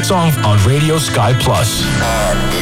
[0.00, 2.59] my song on Radio Sky Plus.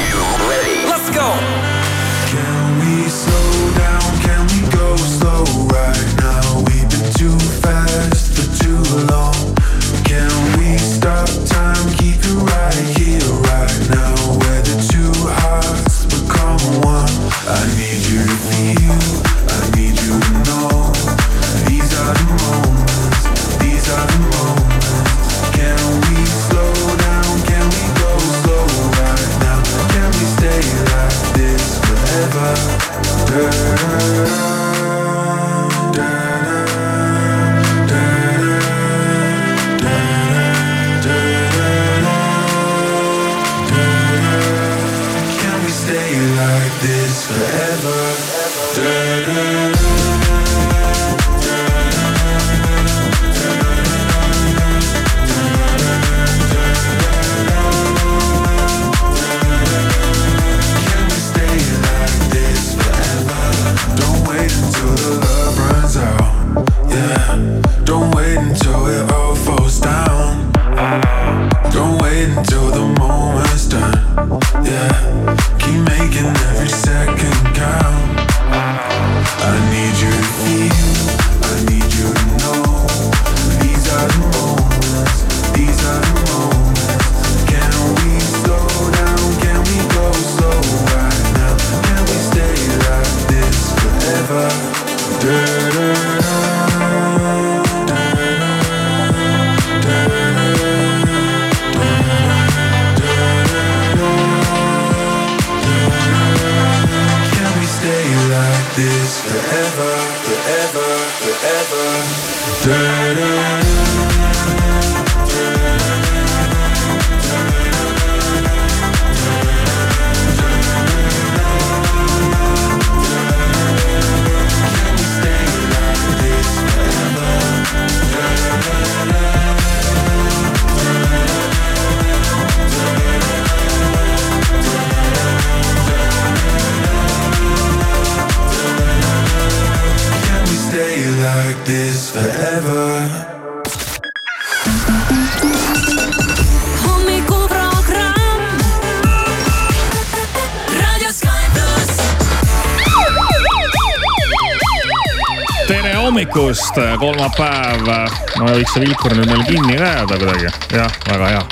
[158.58, 161.42] Võiks see vilkur nüüd meil kinni ka jääda kuidagi, jah, väga hea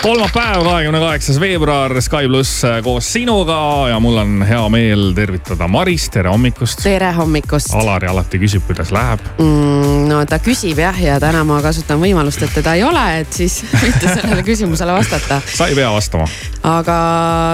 [0.00, 6.06] kolmapäev, kahekümne kaheksas veebruar, Sky pluss koos sinuga ja mul on hea meel tervitada Maris,
[6.10, 6.80] tere hommikust.
[6.82, 9.20] tere hommikust Alari alati küsib, kuidas läheb.
[9.38, 10.06] mm,.
[10.08, 13.60] no ta küsib jah, ja täna ma kasutan võimalust, et teda ei ole, et siis
[13.84, 15.42] mitte sellele küsimusele vastata.
[15.44, 16.30] sa ei pea vastama.
[16.70, 16.96] aga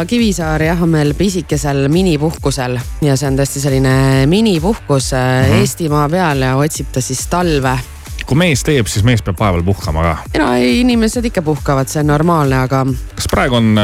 [0.06, 2.78] Kivisaar jah, on meil pisikesel minipuhkusel
[3.08, 3.98] ja see on tõesti selline
[4.30, 5.18] minipuhkus mm.
[5.18, 5.60] -hmm.
[5.64, 7.78] Eestimaa peal ja otsib ta siis talve.
[8.26, 10.14] Kui mees teeb, siis mees peab vahepeal puhkama ka.
[10.42, 12.82] no inimesed ikka puhkavad, see on normaalne, aga
[13.14, 13.74] kas praegu on,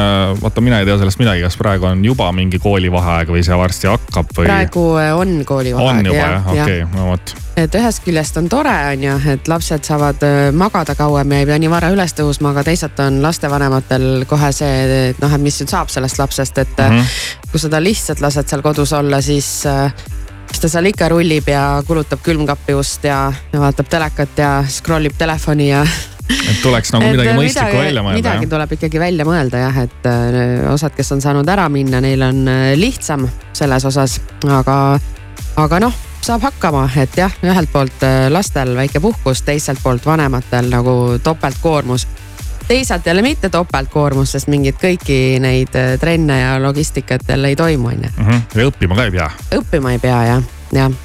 [0.41, 3.91] vaata, mina ei tea sellest midagi, kas praegu on juba mingi koolivaheaeg või see varsti
[3.91, 4.49] hakkab või?
[4.49, 6.03] praegu on koolivaheaeg.
[6.03, 9.85] on juba jah, okei no vot et ühest küljest on tore, on ju, et lapsed
[9.85, 14.25] saavad öö, magada kauem ja ei pea nii vara üles tõusma, aga teisalt on lastevanematel
[14.29, 14.81] kohe see,
[15.11, 16.97] et noh, et mis nüüd saab sellest lapsest, et mm.
[16.97, 17.47] -hmm.
[17.51, 19.93] kui sa ta lihtsalt lased seal kodus olla, siis äh,
[20.53, 25.09] siis ta seal ikka rullib ja kulutab külmkapi ust ja, ja vaatab telekat ja scroll
[25.09, 25.81] ib telefoni ja.
[26.29, 28.53] et tuleks nagu midagi äh, mõistlikku välja mõelda midagi jah?
[28.53, 30.39] tuleb ikkagi välja mõelda jah, et äh,
[30.73, 33.25] osad, kes on saanud ära minna, neil on äh, lihtsam
[33.57, 34.77] selles osas, aga,
[35.59, 41.17] aga noh saab hakkama, et jah, ühelt poolt lastel väike puhkus, teiselt poolt vanematel nagu
[41.19, 42.05] topeltkoormus.
[42.67, 47.87] Teisalt jälle mitte topeltkoormus, sest mingeid kõiki neid äh, trenne ja logistikat jälle ei toimu,
[47.87, 48.11] on ju.
[48.17, 48.45] Mhm.
[48.55, 49.31] ja õppima ka ei pea.
[49.59, 50.95] õppima ei pea jah, jah.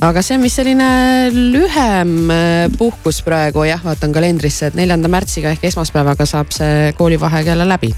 [0.00, 0.88] aga see on vist selline
[1.34, 7.54] lühem äh, puhkus praegu jah, vaatan kalendrisse, et neljanda märtsiga ehk esmaspäevaga saab see koolivaheaeg
[7.54, 7.94] jälle läbi.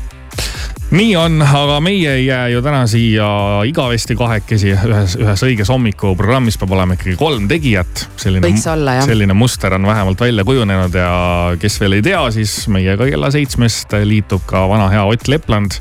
[0.90, 3.26] Nii on, aga meie ei jää ju täna siia
[3.66, 8.04] igavesti kahekesi ühes, ühes õiges hommikuprogrammis peab olema ikkagi kolm tegijat.
[8.20, 9.08] selline Võiks, olla, jah.
[9.08, 11.10] selline muster on vähemalt välja kujunenud ja
[11.58, 15.80] kes veel ei tea, siis meiega kella seitsmest liitub ka vana hea Ott Lepland.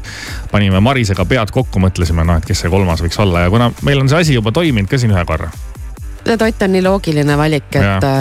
[0.51, 4.01] panime Marisega pead kokku, mõtlesime, noh, et kes see kolmas võiks olla ja kuna meil
[4.01, 5.51] on see asi juba toiminud ka siin ühe korra.
[6.24, 8.13] tead, Ott on nii loogiline valik, et,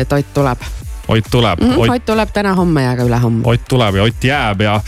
[0.00, 0.70] et Ott tuleb
[1.10, 1.70] Ott tuleb mm.
[1.70, 3.40] -hmm, Ott Ott tuleb täna-homme ja ka ülehomme.
[3.44, 4.80] Ott tuleb ja Ott jääb ja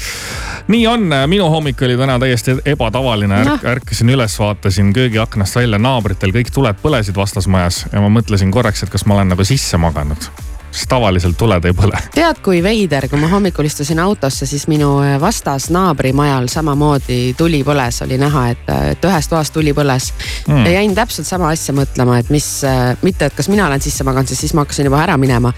[0.69, 3.71] nii on, minu hommik oli täna täiesti ebatavaline Ärk,, Noh.
[3.75, 8.91] ärkasin üles, vaatasin köögiaknast välja, naabritel kõik tuled põlesid vastasmajas ja ma mõtlesin korraks, et
[8.93, 10.31] kas ma olen nagu sisse maganud.
[10.73, 12.01] Sest tavaliselt tuled ei põle.
[12.15, 18.03] tead, kui veider, kui ma hommikul istusin autosse, siis minu vastas naabrimajal samamoodi tuli põles,
[18.05, 20.11] oli näha, et, et ühes toas tuli põles
[20.49, 20.67] mm..
[20.67, 22.49] ja jäin täpselt sama asja mõtlema, et mis,
[23.03, 25.53] mitte, et kas mina olen sisse maganud, sest siis ma hakkasin juba ära minema.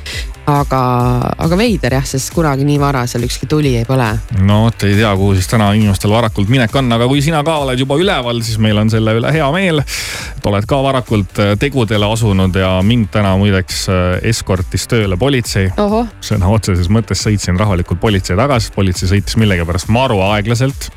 [0.44, 0.78] aga,
[1.40, 4.10] aga veider jah, sest kunagi nii vara seal ükski tuli ei põle.
[4.44, 7.56] no vot, ei tea, kuhu siis täna inimestel varakult minek on, aga kui sina ka
[7.64, 9.80] oled juba üleval, siis meil on selle üle hea meel.
[10.36, 14.02] et oled ka varakult äh, tegudele asunud ja mind täna muideks äh,
[14.34, 15.70] eskortis tööle politsei.
[16.24, 20.90] sõna otseses mõttes sõitsin rahulikult politsei taga, sest politsei sõitis millegipärast maru aeglaselt.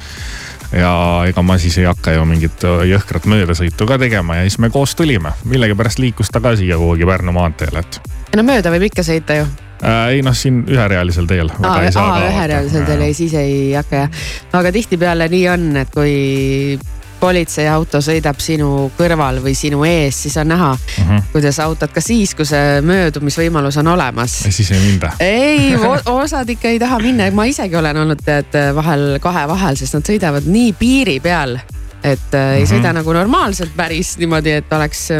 [0.71, 0.91] ja
[1.27, 4.69] ega ma siis ei hakka ju mingit äh, jõhkrat möödasõitu ka tegema ja siis me
[4.69, 5.31] koos tulime.
[5.45, 8.01] millegipärast liikus ta ka siia kuhugi Pärnu maanteele, et
[8.35, 9.47] no mööda võib ikka sõita ju.
[9.83, 11.51] äh, ei noh, siin üherealisel teel.
[11.59, 14.21] üherealisel teel ei, siis ei hakka jah.
[14.59, 16.79] aga tihtipeale nii on, et kui
[17.19, 21.03] politseiauto sõidab sinu kõrval või sinu ees, siis on näha mm.
[21.03, 21.23] -hmm.
[21.31, 25.11] kuidas autod ka siis, kui see möödumisvõimalus on olemas siis ei minda.
[25.19, 25.75] ei,
[26.23, 30.07] osad ikka ei taha minna, ma isegi olen olnud tead vahel kahe vahel, sest nad
[30.07, 31.57] sõidavad nii piiri peal,
[32.03, 32.53] et mm -hmm.
[32.53, 32.71] ei Mhm.
[32.73, 35.11] sõida nagu normaalselt päris niimoodi, et oleks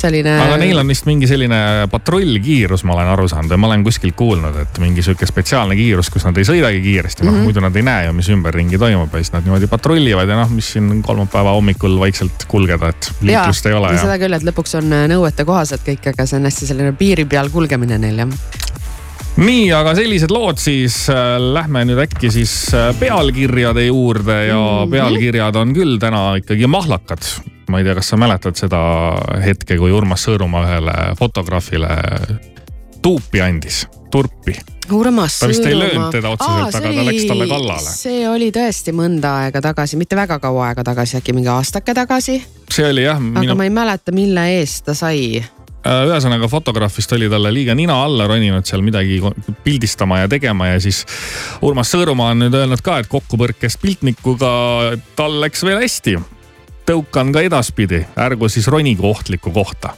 [0.00, 0.34] selline.
[0.42, 1.58] aga neil on vist mingi selline
[1.90, 6.10] patrullkiirus, ma olen aru saanud ja ma olen kuskilt kuulnud, et mingi sihuke spetsiaalne kiirus,
[6.14, 7.46] kus nad ei sõidagi kiiresti, noh Mhm.
[7.48, 10.50] muidu nad ei näe ju, mis ümberringi toimub ja siis nad niimoodi patrullivad ja noh,
[10.50, 14.76] mis siin kolmapäeva hommikul vaikselt kulgeda, et liiklust ei ole ja seda küll, et lõpuks
[14.78, 18.28] on äh, nõuete kohased kõik, aga see on hästi selline piiri peal kulgemine neil jah.
[19.38, 24.90] nii, aga sellised lood siis äh, lähme nüüd äkki siis äh, pealkirjade juurde ja -hmm.
[24.90, 27.22] pealkirjad on küll täna ikkagi mahlakad.
[27.68, 28.80] ma ei tea, kas sa mäletad seda
[29.44, 31.88] hetke, kui Urmas Sõõrumaa ühele fotograafile
[33.02, 34.56] tuupi andis, turpi.
[34.92, 35.88] Urmas Ta vist ei Sõõrumaa.
[35.88, 37.90] löönud teda otseselt, aga ta läks talle kallale.
[37.92, 42.40] see oli tõesti mõnda aega tagasi, mitte väga kaua aega tagasi, äkki mingi aastake tagasi,
[42.72, 45.44] see oli jah, aga minu ma, ei mäleta, mille eest ta sai.
[45.88, 49.20] Ühesõnaga fotograafist oli talle liiga nina alla roninud seal midagi
[49.64, 51.04] pildistama ja tegema ja siis
[51.64, 54.50] Urmas Sõõrumaa on nüüd öelnud ka, et kokkupõrkest piltnikuga
[55.18, 56.18] tal läks veel hästi.
[56.88, 59.92] tõukan ka edaspidi, ärgu siis ronigu ohtlikku kohta.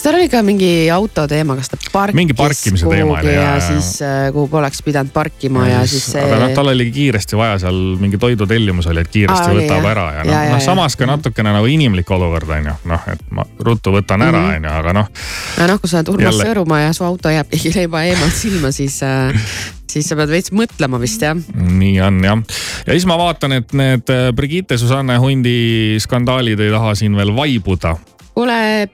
[0.00, 3.42] Kas tal oli ka mingi auto teema, kas ta parkis Mingi parkimise teema oli, ja,
[3.42, 6.22] ja siis äh, kuhu poleks pidanud parkima ja, ja siis see.
[6.24, 9.84] aga noh, tal oligi kiiresti vaja seal mingi toidutellimus oli, et kiiresti Aa, oli, võtab
[9.84, 9.90] jah.
[9.92, 13.44] ära ja noh noh samas ka natukene nagu inimlik olukord on ju, noh, et ma
[13.60, 14.54] ruttu võtan ära, Mhm.
[14.56, 15.10] on ju, aga noh
[15.58, 18.32] ja noh, kui sa oled Urmas Jälle- Sõõrumaa ja su auto jääb keegi leiba eemalt
[18.38, 19.36] silma, siis äh,,
[19.90, 21.36] siis sa pead veits mõtlema vist jah.
[21.60, 22.40] nii on jah.
[22.86, 27.34] ja siis ma vaatan, et need äh, Brigitte Susanne Hundi skandaalid ei taha siin veel
[27.36, 27.98] vaibuda.
[28.32, 28.88] kuule,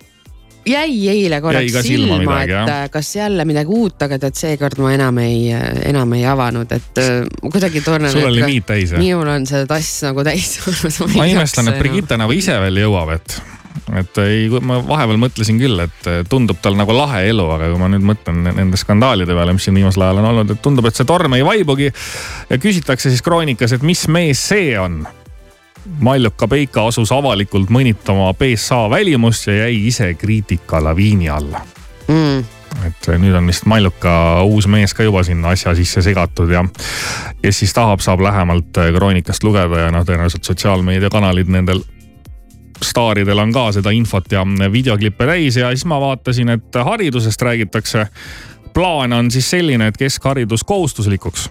[0.67, 4.37] jäi eile Jäi korraks ka silma silma, et äh, kas jälle midagi uut, aga tead,
[4.39, 5.51] seekord ma enam ei,
[5.87, 8.13] enam ei avanud, et äh, ma kuidagi tunnen.
[8.13, 9.03] sul oli niit täis jah?
[9.03, 11.19] minul on see tass nagu täis olnud.
[11.19, 13.37] ma imestan, et Brigitte nagu ise veel jõuab, et,
[14.03, 17.93] et ei, ma vahepeal mõtlesin küll, et tundub tal nagu lahe elu, aga kui ma
[17.93, 21.09] nüüd mõtlen nende skandaalide peale, mis siin viimasel ajal on olnud, et tundub, et see
[21.09, 21.93] torm ei vaibugi.
[22.51, 25.05] ja küsitakse siis kroonikas, et mis mees see on
[26.01, 31.61] Maljuka Peika asus avalikult mõnitama BSA välimust ja jäi ise kriitika laviini alla
[32.09, 32.45] mm..
[32.87, 36.65] et nüüd on vist Maljuka uus mees ka juba sinna asja sisse segatud ja
[37.43, 41.85] kes siis tahab, saab lähemalt kroonikast lugeda ja noh, tõenäoliselt sotsiaalmeediakanalid nendel
[42.83, 48.07] staaridel on ka seda infot ja videoklippe täis ja siis ma vaatasin, et haridusest räägitakse.
[48.75, 51.49] plaan on siis selline, et keskharidus kohustuslikuks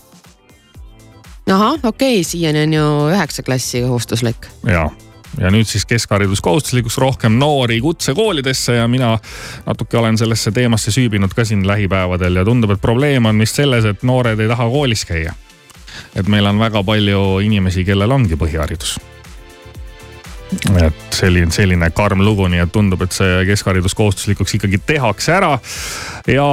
[1.53, 4.47] ahah, okei okay,, siiani on ju üheksa klassi kohustuslik.
[4.63, 4.89] ja,
[5.39, 9.17] ja nüüd siis keskharidus kohustuslikuks, rohkem noori kutsekoolidesse ja mina
[9.65, 13.85] natuke olen sellesse teemasse süübinud ka siin lähipäevadel ja tundub, et probleem on vist selles,
[13.85, 15.33] et noored ei taha koolis käia.
[16.15, 18.97] et meil on väga palju inimesi, kellel ongi põhiharidus.
[20.79, 25.59] Et selline, selline karm lugu, nii et tundub, et see keskharidus kohustuslikuks ikkagi tehakse ära.
[26.27, 26.47] ja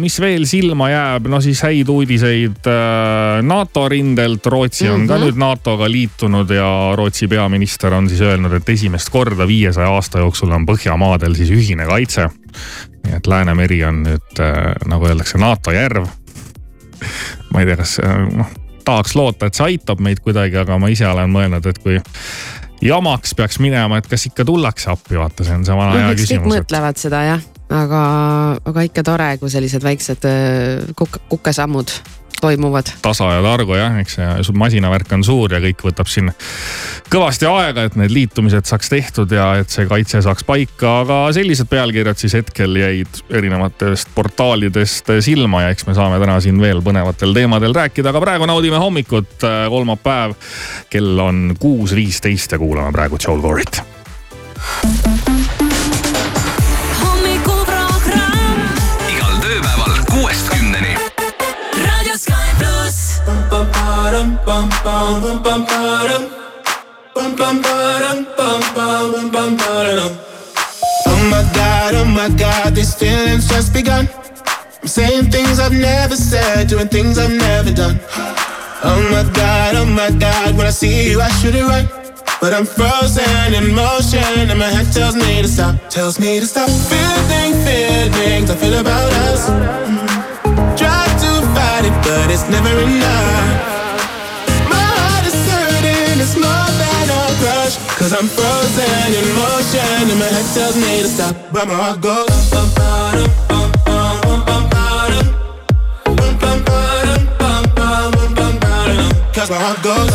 [0.00, 4.46] mis veel silma jääb, no siis häid uudiseid äh, NATO rindelt.
[4.46, 5.24] Rootsi on ka Mhm.
[5.24, 10.50] nüüd NATO-ga liitunud ja Rootsi peaminister on siis öelnud, et esimest korda viiesaja aasta jooksul
[10.50, 12.28] on Põhjamaadel siis ühine kaitse.
[13.06, 16.06] nii et Läänemeri on nüüd äh, nagu öeldakse, NATO järv.
[17.52, 18.46] ma ei tea, kas äh, noh,
[18.84, 22.00] tahaks loota, et see aitab meid kuidagi, aga ma ise olen mõelnud, et kui
[22.84, 26.20] jamaks peaks minema, et kas ikka tullakse appi, vaata, see on see vana hea eks
[26.20, 26.52] kõik küsimus.
[26.56, 28.02] mõtlevad seda jah, aga,
[28.72, 31.94] aga ikka tore, kui sellised väiksed äh, kuk-, kukesammud
[32.40, 32.92] toimuvad.
[33.02, 36.30] tasa ja targu jah, eks see su masinavärk on suur ja kõik võtab siin
[37.12, 41.70] kõvasti aega, et need liitumised saaks tehtud ja et see kaitse saaks paika, aga sellised
[41.70, 47.34] pealkirjad siis hetkel jäid erinevatest portaalidest silma ja eks me saame täna siin veel põnevatel
[47.36, 49.38] teemadel rääkida, aga praegu naudime hommikut,
[49.70, 50.36] kolmapäev.
[50.90, 53.82] kell on kuus viisteist ja kuulame praegu Joel Corrit.
[71.06, 74.08] Oh my god, oh my god, these feelings just begun.
[74.82, 77.98] I'm saying things I've never said, doing things I've never done.
[78.84, 81.88] Oh my god, oh my god, when I see you, I should it right.
[82.40, 86.46] But I'm frozen in motion, and my head tells me to stop, tells me to
[86.46, 86.68] stop.
[86.68, 89.46] Feeling feelings I feel about us.
[90.78, 93.75] Try to fight it, but it's never enough.
[97.96, 102.00] Cause I'm frozen in motion, and my head tells me to stop, but my heart
[102.02, 102.26] goes.
[109.48, 110.08] bum, bum.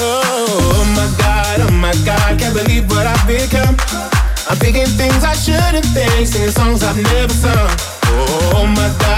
[0.00, 3.76] Oh my god, oh my god, can't believe what I've become.
[4.48, 7.68] I'm thinking things I shouldn't think, singing songs I've never sung.
[8.04, 9.17] Oh my god,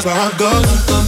[0.00, 1.07] that's where I go.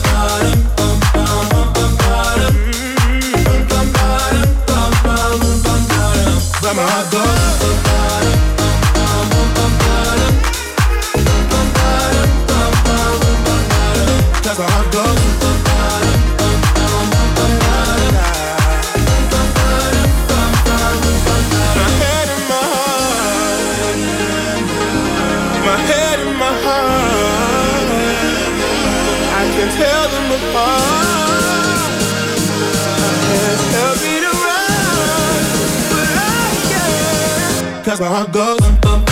[38.01, 38.09] Can't.
[38.09, 38.61] Cause my heart goes.
[38.61, 39.05] bum, bum,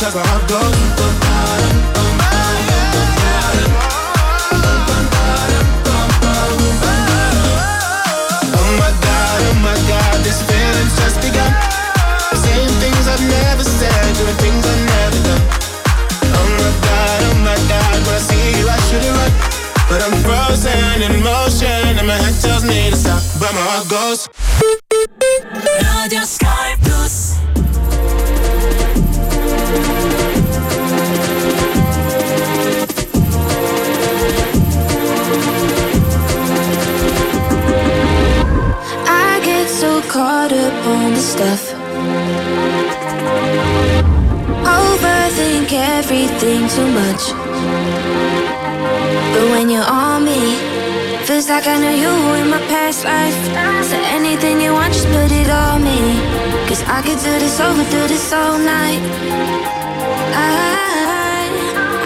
[0.00, 0.74] Cause my heart goes.
[8.56, 11.52] Oh my god, oh my god, this feeling's just begun.
[12.34, 15.42] Saying things I've never said, doing things I've never done.
[16.34, 19.32] Oh my god, oh my god, when I see you I should have run.
[19.88, 21.43] But I'm frozen in motion and my head
[22.44, 24.28] tells me to stop, but my heart goes.
[26.04, 27.38] Radio Sky Plus.
[39.06, 41.62] I get so caught up on the stuff.
[44.80, 47.22] Overthink everything too much.
[49.32, 50.63] But when you're on me,
[51.34, 53.34] feels like I know you in my past life.
[53.90, 55.98] So anything you want, just put it on me.
[56.68, 59.02] Cause I could do this over, do this all night.
[60.30, 60.54] I,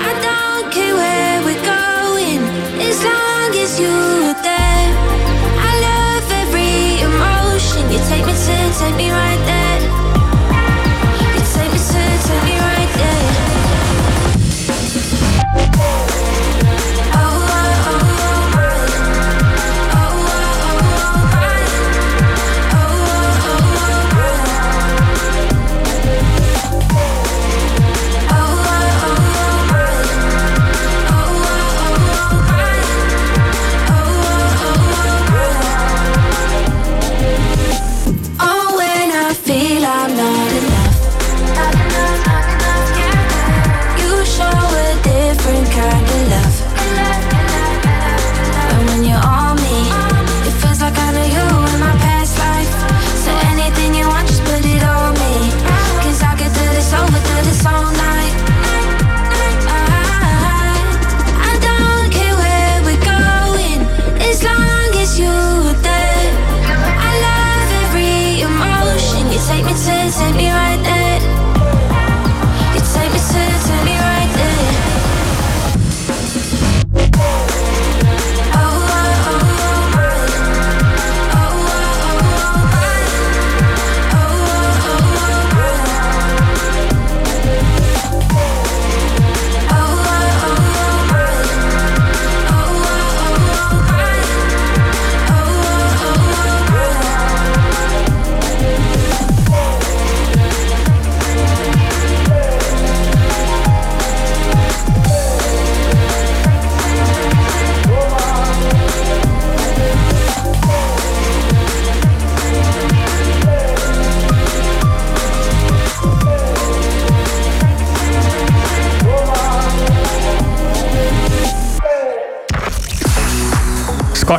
[0.08, 2.40] I don't care where we're going,
[2.88, 4.88] as long as you're there.
[5.70, 7.82] I love every emotion.
[7.92, 9.57] You take me to, take me right there.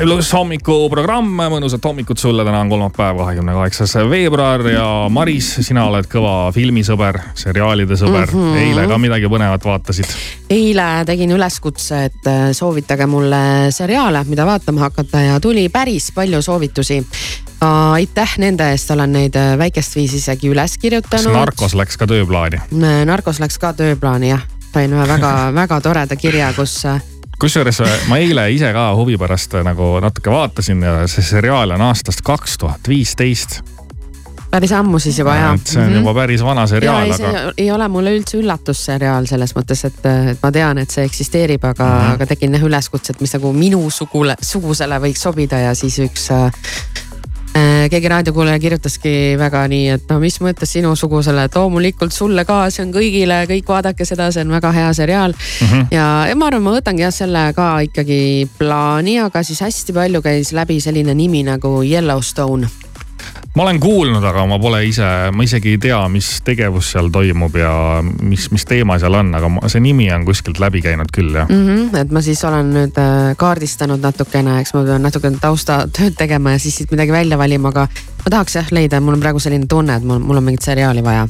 [0.09, 6.07] Pluss hommikuprogramm, mõnusat hommikut sulle, täna on kolmapäev, kahekümne kaheksas veebruar ja Maris, sina oled
[6.09, 8.39] kõva filmisõber, seriaalide sõber mm.
[8.39, 8.57] -hmm.
[8.63, 10.09] eile ka midagi põnevat vaatasid?
[10.49, 13.41] eile tegin üleskutse, et äh, soovitage mulle
[13.75, 17.03] seriaale, mida vaatama hakata ja tuli päris palju soovitusi.
[17.61, 21.25] aitäh nende eest, olen neid äh, väikest viisi isegi üles kirjutanud.
[21.25, 22.61] kas Narkos läks ka tööplaani?
[23.05, 24.41] Narkos läks ka tööplaani jah,
[24.73, 27.01] sain ühe väga-väga toreda kirja, kus äh,
[27.39, 32.23] kusjuures ma eile ise ka huvi pärast nagu natuke vaatasin ja see seriaal on aastast
[32.25, 33.61] kaks tuhat viisteist
[34.51, 35.59] päris ammu siis juba jah.
[35.63, 35.99] see on mm -hmm.
[35.99, 37.53] juba päris vana seriaal, aga.
[37.57, 41.85] ei ole mulle üldse üllatusseriaal selles mõttes, et, et ma tean, et see eksisteerib, aga
[41.85, 42.13] mm, -hmm.
[42.13, 46.51] aga tegin jah üleskutset, mis nagu minu sugule, sugusele võiks sobida ja siis üks äh,
[46.51, 47.08] Äh,
[47.89, 52.83] keegi raadiokuulaja kirjutaski väga nii, et no mis mõttes sinusugusele, et loomulikult sulle ka, see
[52.85, 55.67] on kõigile, kõik vaadake seda, see on väga hea seriaal mm.
[55.67, 55.87] -hmm.
[55.95, 60.21] ja, ja ma arvan, ma võtangi jah selle ka ikkagi plaani, aga siis hästi palju
[60.21, 62.88] käis läbi selline nimi nagu Yellowstone
[63.55, 67.55] ma olen kuulnud, aga ma pole ise, ma isegi ei tea, mis tegevus seal toimub
[67.57, 67.71] ja
[68.03, 71.49] mis, mis teema seal on, aga ma, see nimi on kuskilt läbi käinud küll jah
[71.49, 71.65] mm.
[71.65, 76.55] -hmm, et ma siis olen nüüd äh, kaardistanud natukene, eks ma pean natukene taustatööd tegema
[76.55, 77.87] ja siis siit midagi välja valima, aga
[78.23, 81.03] ma tahaks jah leida, mul on praegu selline tunne, et mul, mul on mingit seriaali
[81.03, 81.27] vaja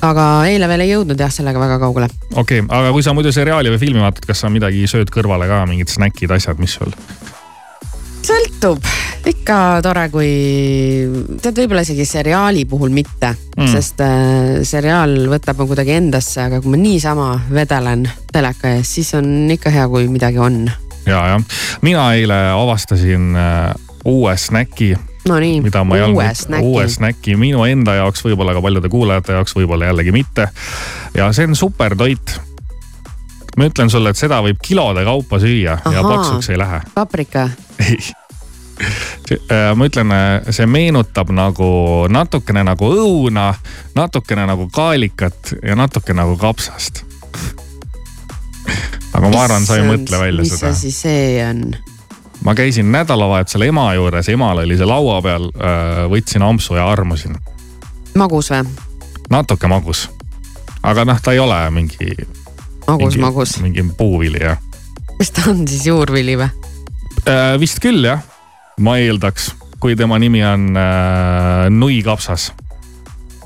[0.00, 2.08] aga eile veel ei jõudnud jah sellega väga kaugele.
[2.34, 5.48] okei okay,, aga kui sa muidu seriaali või filmi vaatad, kas sa midagi sööd kõrvale
[5.50, 6.96] ka, mingid snäkid, asjad, mis sul?
[8.30, 8.84] Sõltub,
[9.26, 10.30] ikka tore, kui
[11.42, 16.60] tead, võib-olla isegi seriaali puhul mitte mm., sest äh, seriaal võtab mu kuidagi endasse, aga
[16.62, 20.62] kui ma niisama vedelen teleka ees, siis on ikka hea, kui midagi on.
[21.08, 23.72] ja, jah, mina eile avastasin äh,
[24.08, 24.92] uue snäki
[25.28, 25.64] no nii,
[26.12, 26.68] uue snäki.
[26.68, 30.48] uue snäki minu enda jaoks, võib-olla ka paljude kuulajate jaoks, võib-olla jällegi mitte.
[31.16, 32.38] ja see on super toit
[33.58, 36.82] ma ütlen sulle, et seda võib kilode kaupa süüa Aha, ja paksuks ei lähe.
[36.94, 37.48] paprika?
[37.82, 37.98] ei
[39.76, 41.70] ma ütlen, äh, see meenutab nagu
[42.08, 43.52] natukene nagu õuna,
[43.94, 47.04] natukene nagu kaalikat ja natuke nagu kapsast.
[49.12, 50.70] aga ma arvan, sa ei mõtle välja mis seda.
[50.70, 51.64] mis asi see on?
[52.44, 57.36] ma käisin nädalavahetusel ema juures, emal oli see laua peal, äh, võtsin ampsu ja armusin.
[58.16, 58.64] magus või?
[59.30, 60.08] natuke magus.
[60.82, 62.14] aga noh, ta ei ole mingi
[62.86, 63.58] magus, magus.
[63.60, 64.58] mingi puuvili jah.
[65.18, 66.50] mis ta on siis, juurvili või
[67.26, 67.56] äh,?
[67.60, 68.24] vist küll jah,
[68.80, 72.52] ma eeldaks, kui tema nimi on äh, nuikapsas.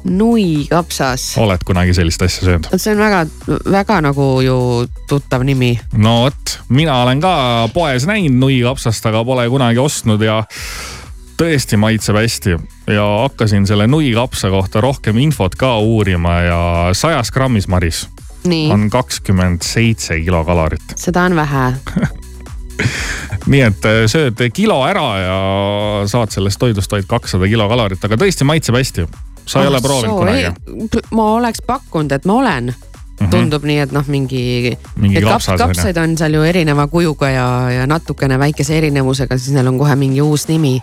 [0.05, 1.39] nuikapsas.
[1.41, 2.69] oled kunagi sellist asja söönud?
[2.77, 3.25] see on väga,
[3.71, 4.59] väga nagu ju
[5.09, 5.75] tuttav nimi.
[5.97, 7.35] no vot, mina olen ka
[7.75, 10.43] poes näinud nuikapsast, aga pole kunagi ostnud ja
[11.41, 12.59] tõesti maitseb hästi
[12.95, 16.61] ja hakkasin selle nuikapsa kohta rohkem infot ka uurima ja
[16.95, 18.07] sajas grammis, Maris
[18.45, 18.69] Nii.
[18.71, 20.95] on kakskümmend seitse kilokalorit.
[21.01, 21.73] seda on vähe
[23.55, 25.37] nii et äh, sööd kilo ära ja
[26.11, 29.07] saad sellest toidust vaid kakssada kilokalorit, aga tõesti maitseb hästi.
[29.45, 31.07] sa ei oh, ole proovinud kunagi?
[31.13, 32.75] ma oleks pakkunud, et ma olen
[33.15, 33.31] Mm -hmm.
[33.31, 37.87] tundub nii, et noh, mingi, mingi kaps, kapsaid on seal ju erineva kujuga ja, ja
[37.87, 40.81] natukene väikese erinevusega, siis neil on kohe mingi uus nimi.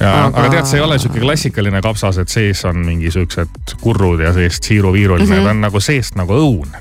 [0.00, 0.30] Aga...
[0.32, 4.32] aga tead, see ei ole sihuke klassikaline kapsas, et sees on mingi siuksed kurrud ja
[4.32, 5.44] seest siiruviiruline mm, -hmm.
[5.44, 6.72] ta on nagu seest nagu õun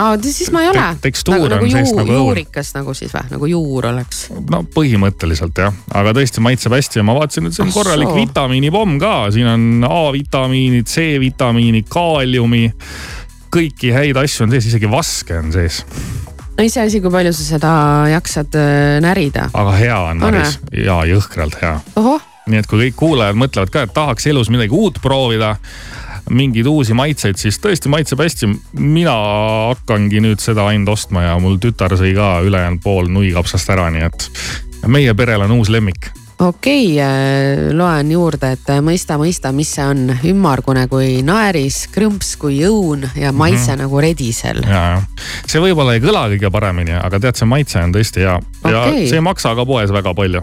[0.00, 1.08] no siis ma ei ole Te.
[1.08, 2.22] tekstuur nagu, nagu on seest nagu õun.
[2.24, 4.22] juurikas nagu siis või, nagu juur oleks?
[4.50, 8.98] no põhimõtteliselt jah, aga tõesti maitseb hästi ja ma vaatasin, et see on korralik vitamiinipomm
[9.02, 12.66] ka, siin on A-vitamiini, C-vitamiini, kaaliumi.
[13.50, 15.84] kõiki häid asju on sees, isegi vaske on sees
[16.60, 17.70] no iseasi, kui palju sa seda
[18.12, 19.48] jaksad äh, närida.
[19.52, 21.78] aga hea on Maris ja jõhkralt hea.
[22.50, 25.54] nii et kui kõik kuulajad mõtlevad ka, et tahaks elus midagi uut proovida
[26.30, 28.48] mingeid uusi maitseid, siis tõesti maitseb hästi.
[28.78, 29.16] mina
[29.74, 34.08] hakkangi nüüd seda ainult ostma ja mul tütar sõi ka ülejäänud pool nuikapsast ära, nii
[34.08, 34.30] et
[34.86, 39.84] meie perel on uus lemmik okei okay,, äh, loen juurde, et mõista, mõista, mis see
[39.84, 43.82] on, ümmargune kui naeris, krõmps kui õun ja maitse mm -hmm.
[43.84, 44.62] nagu redisel.
[44.64, 45.02] ja, ja
[45.46, 48.72] see võib-olla ei kõla kõige paremini, aga tead, see maitse on tõesti hea okay.
[48.72, 50.42] ja see ei maksa ka poes väga palju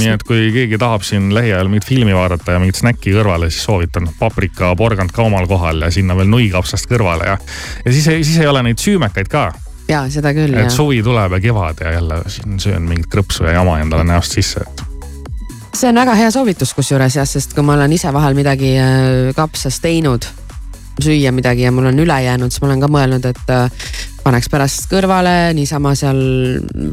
[0.00, 3.66] nii et kui keegi tahab siin lähiajal mingit filmi vaadata ja mingit snäkki kõrvale, siis
[3.68, 7.38] soovitan paprika, porgand ka omal kohal ja sinna veel nuikapsast kõrvale ja,
[7.84, 9.50] ja siis, siis ei ole neid süümekaid ka
[9.88, 10.54] ja seda küll.
[10.54, 10.72] et jah.
[10.72, 14.64] suvi tuleb ja kevad ja jälle siin söön mingit krõpsu ja jama endale näost sisse,
[14.66, 14.82] et.
[15.74, 19.30] see on väga hea soovitus kusjuures jah, sest kui ma olen ise vahel midagi äh,
[19.36, 20.26] kapsas teinud,
[21.02, 23.86] süüa midagi ja mul on üle jäänud, siis ma olen ka mõelnud, et äh,
[24.26, 26.18] paneks pärast kõrvale niisama seal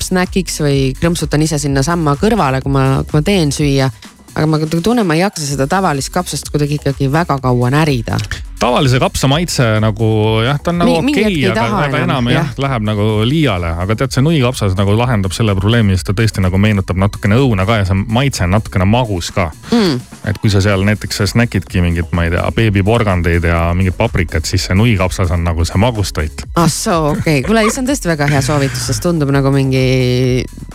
[0.03, 3.89] snäkiks või krõmpsutan ise sinnasamma kõrvale, kui ma, kui ma teen süüa
[4.33, 8.17] aga ma tunnen, ma ei jaksa seda tavalist kapsast kuidagi ikkagi väga kaua närida.
[8.63, 10.09] Tavalise kapsa maitse nagu
[10.45, 12.51] jah, ta on nagu okei ei okay,, aga, aga enam, enam jah jah.
[12.53, 16.43] ja,, läheb nagu liiale, aga tead, see nuikapsas nagu lahendab selle probleemi, sest ta tõesti
[16.43, 19.99] nagu meenutab natukene õuna ka ja see maitse on natukene magus ka mm..
[20.31, 24.67] et kui sa seal näiteks snäkidki mingit, ma ei tea, beebiporgandeid ja mingit paprikat, siis
[24.69, 26.45] see nuikapsas on nagu see magustoit.
[26.55, 29.83] ah soo, okei okay., kuule, see on tõesti väga hea soovitus, sest tundub nagu mingi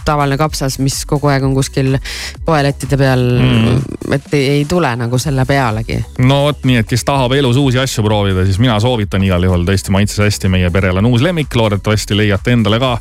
[0.05, 1.97] tavaline kapsas, mis kogu aeg on kuskil
[2.45, 4.13] poelettide peal mm..
[4.17, 6.01] et ei, ei tule nagu selle pealegi.
[6.25, 9.67] no vot nii, et kes tahab elus uusi asju proovida, siis mina soovitan igal juhul
[9.69, 12.95] tõesti maitses hästi, meie perel on uus lemmik, loodetavasti leiate endale ka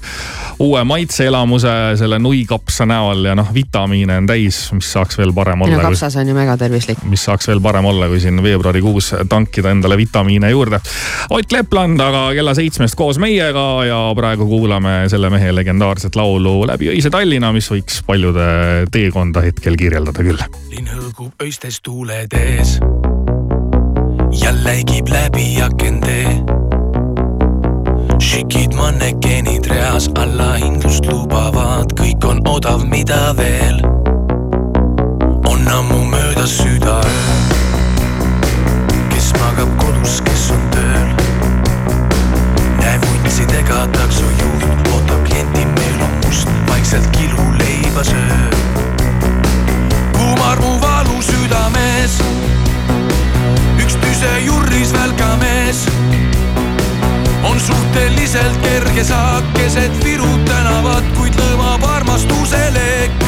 [0.63, 5.80] uue maitseelamuse selle nuikapsa näol ja noh, vitamiine on täis, mis saaks veel parem olla,
[5.80, 7.04] kui, kapsas on ju mega tervislik.
[7.10, 10.82] mis saaks veel parem olla, kui siin veebruarikuus tankida endale vitamiine juurde.
[11.30, 16.92] Ott Lepland aga kella seitsmest koos meiega ja praegu kuulame selle mehe legendaarset laulu Läbi
[16.94, 18.48] öise Tallinna, mis võiks paljude
[18.92, 20.42] teekonda hetkel kirjeldada küll.
[20.74, 22.78] linn hõõgub öistes tuuled ees
[24.41, 26.43] ja läigib läbi akende.
[28.19, 33.82] šikid mannekeenid reas allahindlust lubavad, kõik on odav, mida veel.
[35.45, 37.23] on ammu möödas südaöö,
[39.13, 41.10] kes magab kodus, kes on tööl.
[42.82, 48.58] näe vuntsidega taksojuht ootab klienti, meel on must, vaikselt kiluleiba sööb
[50.38, 52.21] kumar mu valu südames.
[54.17, 55.86] Üks tüse jurris välgamees
[57.43, 63.27] on suhteliselt kerge saak keset Viru tänavat, kuid lõõmab armastuse leek.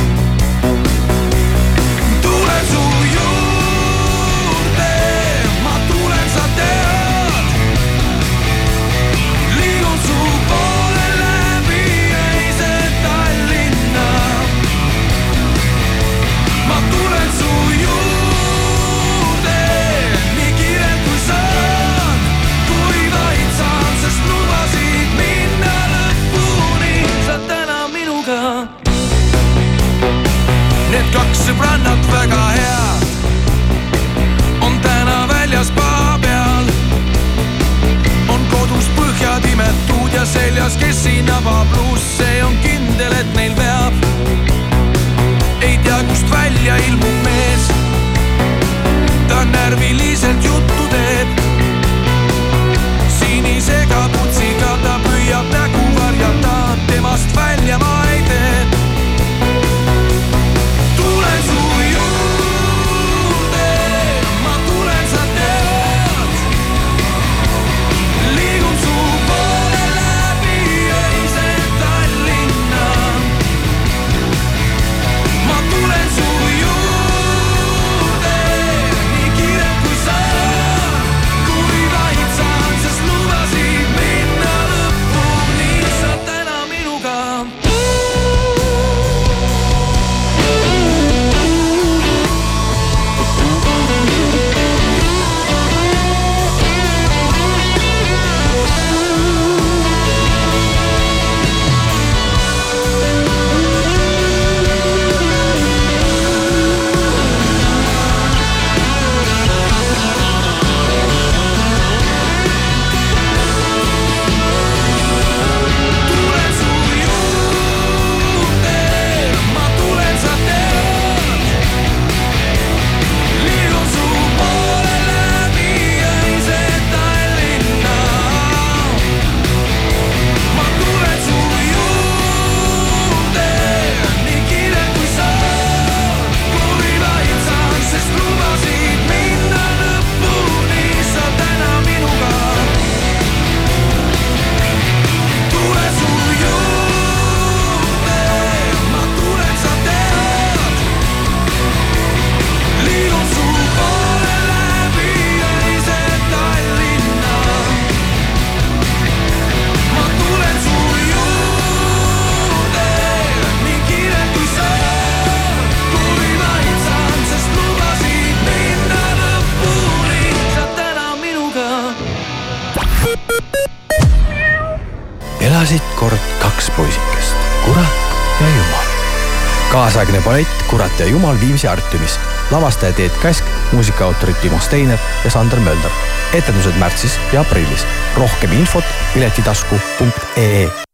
[180.00, 182.20] Kaasaegne ballett Kurat ja jumal Viimsi Artiumis.
[182.52, 185.92] lavastaja Teet Käsk, muusikaautorid Timo Steiner ja Sander Mölder.
[186.34, 187.88] etendused märtsis ja aprillis.
[188.16, 190.89] rohkem infot piletitasku.ee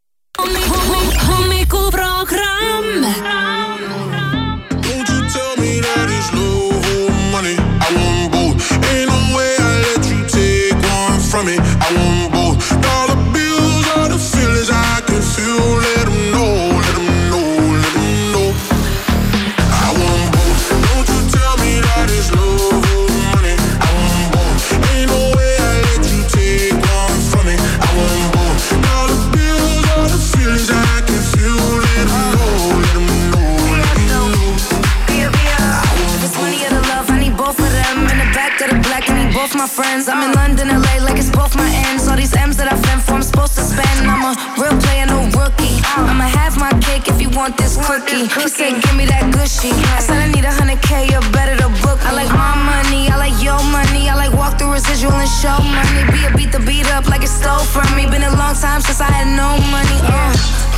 [47.36, 48.24] want this cookie.
[48.24, 49.70] He said, give me that gushy.
[49.92, 52.00] I said, I need a hundred K, you better to book.
[52.00, 52.08] me.
[52.08, 54.08] I like my money, I like your money.
[54.08, 56.02] I like walk through residual and show money.
[56.16, 58.08] Be a beat the beat up like it stole from me.
[58.08, 60.00] Been a long time since I had no money.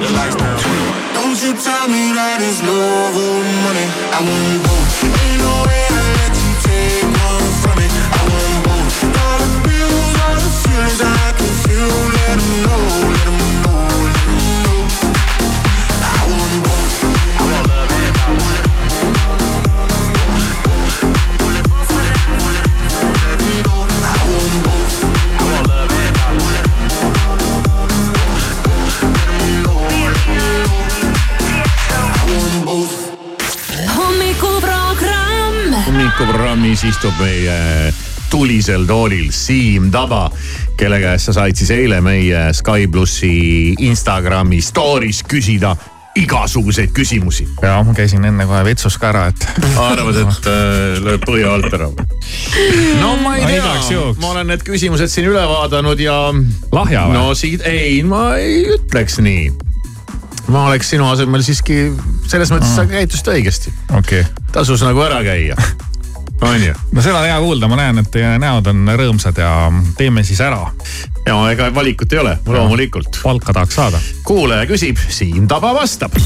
[0.00, 0.58] cut the down.
[1.14, 3.86] Don't you tell me that it's love or money.
[4.12, 5.04] I want both.
[5.04, 7.86] Ain't no way I let you take one from me.
[7.88, 8.96] I want both.
[9.16, 11.35] Dollar bills are the feelings I
[36.88, 37.92] istub meie
[38.30, 40.30] tulisel toolil Siim Taba,
[40.78, 45.76] kelle käest sa said siis eile meie Sky plussi Instagrami story's küsida
[46.16, 47.48] igasuguseid küsimusi.
[47.62, 51.68] ja ma käisin enne kohe vetsus ka ära, et arvad, et äh, lööb põhja alt
[51.76, 52.06] ära või?
[53.02, 56.16] no ma ei tea ma olen need küsimused siin üle vaadanud ja
[56.72, 59.50] lahja või no siit, ei, ma ei ütleks nii.
[60.48, 61.90] ma oleks sinu asemel siiski,
[62.30, 64.48] selles mõttes sa käitusid õigesti, okei okay..
[64.56, 65.58] tasus nagu ära käia.
[66.40, 66.74] On ju?
[66.92, 69.52] no seda on hea kuulda, ma näen, et teie näod on rõõmsad ja
[69.98, 70.66] teeme siis ära.
[71.26, 73.20] ja ega valikut ei ole, loomulikult.
[73.22, 74.00] palka tahaks saada.
[74.26, 76.16] kuulaja küsib, Siim Taba vastab.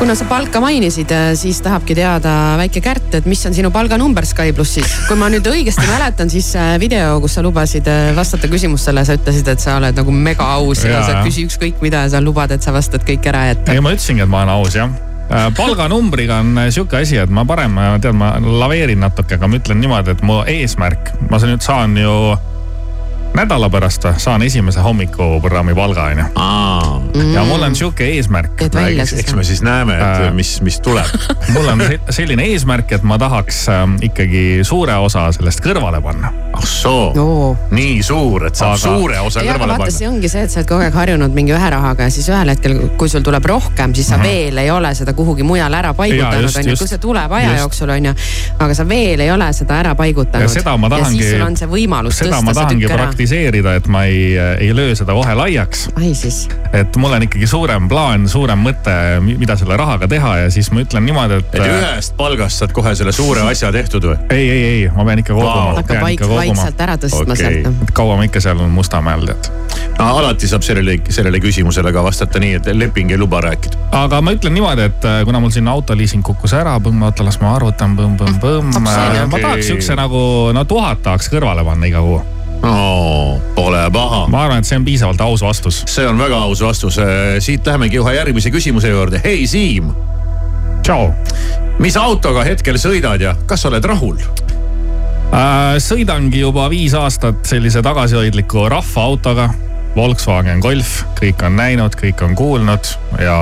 [0.00, 4.54] kuna sa palka mainisid, siis tahabki teada väike Kärt, et mis on sinu palganumber Sky
[4.56, 4.96] plussis.
[5.08, 9.18] kui ma nüüd õigesti mäletan, siis äh, video, kus sa lubasid äh, vastata küsimustele, sa
[9.18, 12.24] ütlesid, et sa oled nagu mega aus ja, ja sa küsi ükskõik mida ja sa
[12.24, 15.09] lubad, et sa vastad kõik ära, et ei, ma ütlesingi, et ma olen aus jah.
[15.56, 19.78] Palganumbriga on äh, sihuke asi, et ma parem, tead, ma laveerin natuke, aga ma ütlen
[19.82, 22.14] niimoodi, et mu eesmärk, ma sa nüüd saan ju
[23.40, 26.24] nädala pärast saan esimese hommikuprogrammi palga onju.
[27.34, 28.62] ja mul on sihuke eesmärk.
[29.18, 30.32] eks me siis näeme, et Äh.
[30.34, 31.06] mis, mis tuleb.
[31.54, 36.32] mul on se- selline eesmärk, et ma tahaks ähm, ikkagi suure osa sellest kõrvale panna.
[36.52, 37.56] ah soo Oo.
[37.70, 40.16] nii suur, et saab Aga- suure osa aga kõrvale vaata, see panna.
[40.16, 42.76] ongi see, et sa oled kogu aeg harjunud mingi ühe rahaga ja siis ühel hetkel,
[43.00, 44.28] kui sul tuleb rohkem, siis sa mm -hmm.
[44.28, 46.76] veel ei ole seda kuhugi mujale ära paigutanud, onju.
[46.78, 47.60] kui see tuleb aja Just.
[47.60, 48.14] jooksul, onju,
[48.58, 50.42] aga sa veel ei ole seda ära paigutanud.
[50.42, 53.12] ja seda ma ja siis tahangi sul on see, võimalus tõsta see tahangi tükk ära.
[53.30, 55.88] praktiseerida, et ma ei, ei löö seda kohe laiaks.
[55.96, 60.50] ai siis, et mul on ikkagi suurem plaan, suurem mõte, mida selle rahaga teha ja
[60.50, 61.54] siis ma ütlen niimoodi, et.
[61.54, 64.16] et ühest palgast saad kohe selle suure asja tehtud või?
[64.34, 65.76] ei, ei, ei, ma pean ikka koguma Vau..
[65.78, 67.42] hakka vaik-, vaikselt ära tõstma Okei.
[67.42, 67.68] sealt.
[67.68, 67.84] noh.
[67.86, 69.50] et kaua ma ikka seal Mustamäel tead.
[70.00, 73.78] no alati saab sellele, sellele küsimusele ka vastata nii, et leping ei luba rääkida.
[74.00, 77.54] aga ma ütlen niimoodi, et äh, kuna mul siin autoliising kukkus ära, oota las ma
[77.54, 78.74] arvutan, põmm-põmm-põmm.
[78.74, 79.46] Apseen, ma okei.
[79.46, 80.20] tahaks siukse nagu,
[80.56, 82.20] no tuhat tahaks kõrvale panna iga kuu.
[82.62, 84.26] oo, pole paha.
[84.28, 85.82] ma arvan, et see on piisavalt aus vastus.
[85.88, 87.00] see on väga aus vastus.
[87.38, 89.20] siit lähemegi kohe järgmise küsimuse juurde.
[89.24, 89.92] hei Siim,
[90.82, 91.12] tšau.
[91.78, 94.20] mis autoga hetkel sõidad ja kas oled rahul?
[95.30, 99.50] Äh, sõidangi juba viis aastat sellise tagasihoidliku rahvaautoga.
[99.94, 103.36] Volkswagen Golf, kõik on näinud, kõik on kuulnud ja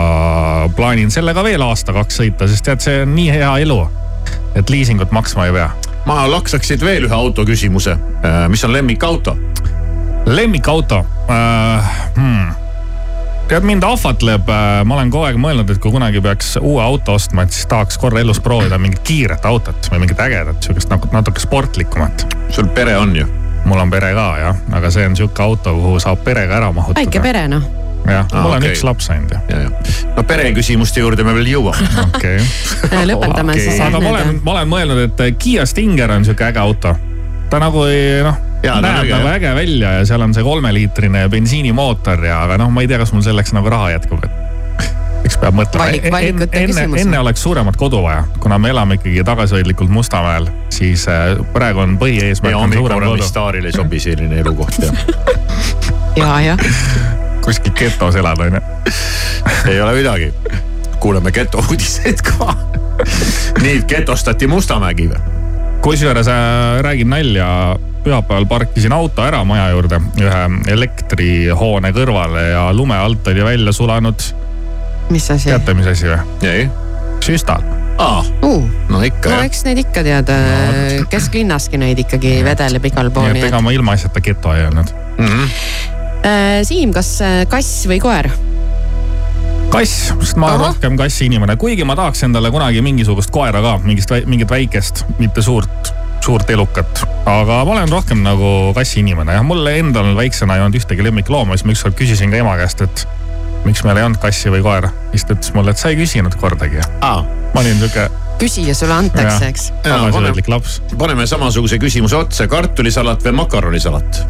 [0.77, 3.77] plaanin sellega veel aasta-kaks sõita, sest tead, see on nii hea elu,
[4.57, 5.69] et liisingut maksma ei pea.
[6.09, 7.97] Ma laksaks siit veel ühe auto küsimuse.
[8.49, 9.37] mis on lemmikauto?
[10.29, 12.49] lemmikauto äh, hmm..
[13.49, 14.49] tead, mind ahvatleb,
[14.85, 18.01] ma olen kogu aeg mõelnud, et kui kunagi peaks uue auto ostma, et siis tahaks
[18.01, 22.27] korra elus proovida mingit kiiret autot või mingit ägedat, sihukest nagu natuke sportlikumat.
[22.53, 23.29] sul pere on ju?
[23.69, 27.05] mul on pere ka jah, aga see on sihuke auto, kuhu saab perega ära mahutada.
[27.05, 27.69] väike pere noh.
[28.13, 28.73] jah, Aa, mul on okei.
[28.75, 29.39] üks laps ainult ju.
[29.51, 29.71] ja, ja.
[30.17, 31.89] no pereküsimuste juurde me veel jõuame.
[32.09, 32.39] okei.
[33.13, 33.69] lõpetame Okei.
[33.69, 36.97] siis aga ma olen, ma olen mõelnud, et Kiia Stinger on sihuke äge auto.
[37.51, 39.35] ta nagu ei noh, Jaa, ta on näeb äge, nagu jah.
[39.39, 43.13] äge välja ja seal on see kolmeliitrine bensiinimootor ja, aga noh, ma ei tea, kas
[43.15, 44.35] mul selleks nagu raha jätkub, et
[45.29, 48.99] eks peab mõtlema Valik- En- valikute enne, enne oleks suuremat kodu vaja, kuna me elame
[48.99, 53.31] ikkagi tagasihoidlikult Mustamäel, siis äh, praegu on põhieesmärk meie on suurem hommikuprogrammi kodu.
[53.31, 54.93] staarile ei sobi selline elukoht ja
[56.19, 56.59] ja, jah.
[57.49, 58.61] Kuskil getos elad onju.
[59.71, 60.33] ei ole midagi.
[61.01, 62.53] kuuleme geto uudiseid ka.
[63.63, 65.21] nii, getostati Mustamägi või?
[65.81, 70.43] kusjuures äh, räägin nalja, pühapäeval parkisin auto ära maja juurde ühe
[70.75, 74.29] elektrihoone kõrvale ja lume alt oli välja sulanud,
[75.15, 75.49] mis asi?
[75.49, 76.49] teate, mis asi või?
[76.51, 76.67] ei.
[77.25, 77.65] süstal.
[77.97, 78.67] aa, uh,.
[78.91, 83.47] no ikka no eks neid ikka tead no,, kesklinnaski neid ikkagi vedeleb igal pool, nii
[83.47, 84.93] et ega ma ilmaasjata geto ei olnud.
[85.17, 85.97] Mhm.
[86.69, 88.31] Siim, kas äh, kass või koer?
[89.71, 93.77] kass, sest ma olen rohkem kassi inimene, kuigi ma tahaks endale kunagi mingisugust koera ka,
[93.85, 95.93] mingist, mingit väikest, mitte suurt,
[96.25, 97.05] suurt elukat.
[97.29, 101.57] aga ma olen rohkem nagu kassi inimene jah, mul endal väiksena ei olnud ühtegi lemmiklooma,
[101.57, 103.05] siis ma ükskord küsisin ka ema käest, et
[103.67, 104.93] miks meil ei olnud kassi või koera.
[105.13, 106.81] siis ta ütles mulle, et sa ei küsinud kordagi.
[107.01, 107.21] aa,
[107.53, 108.09] ma olin sihuke
[108.39, 109.71] küsija sulle antakse, eks.
[109.85, 110.81] tagasihoidlik laps.
[110.99, 114.23] paneme samasuguse küsimuse otsa, kartulisalat või makaronisalat?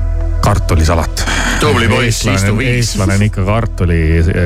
[0.45, 1.25] kartulisalat.
[1.61, 2.77] tubli poiss, istu viis.
[2.77, 4.01] eestlane on ikka kartuli,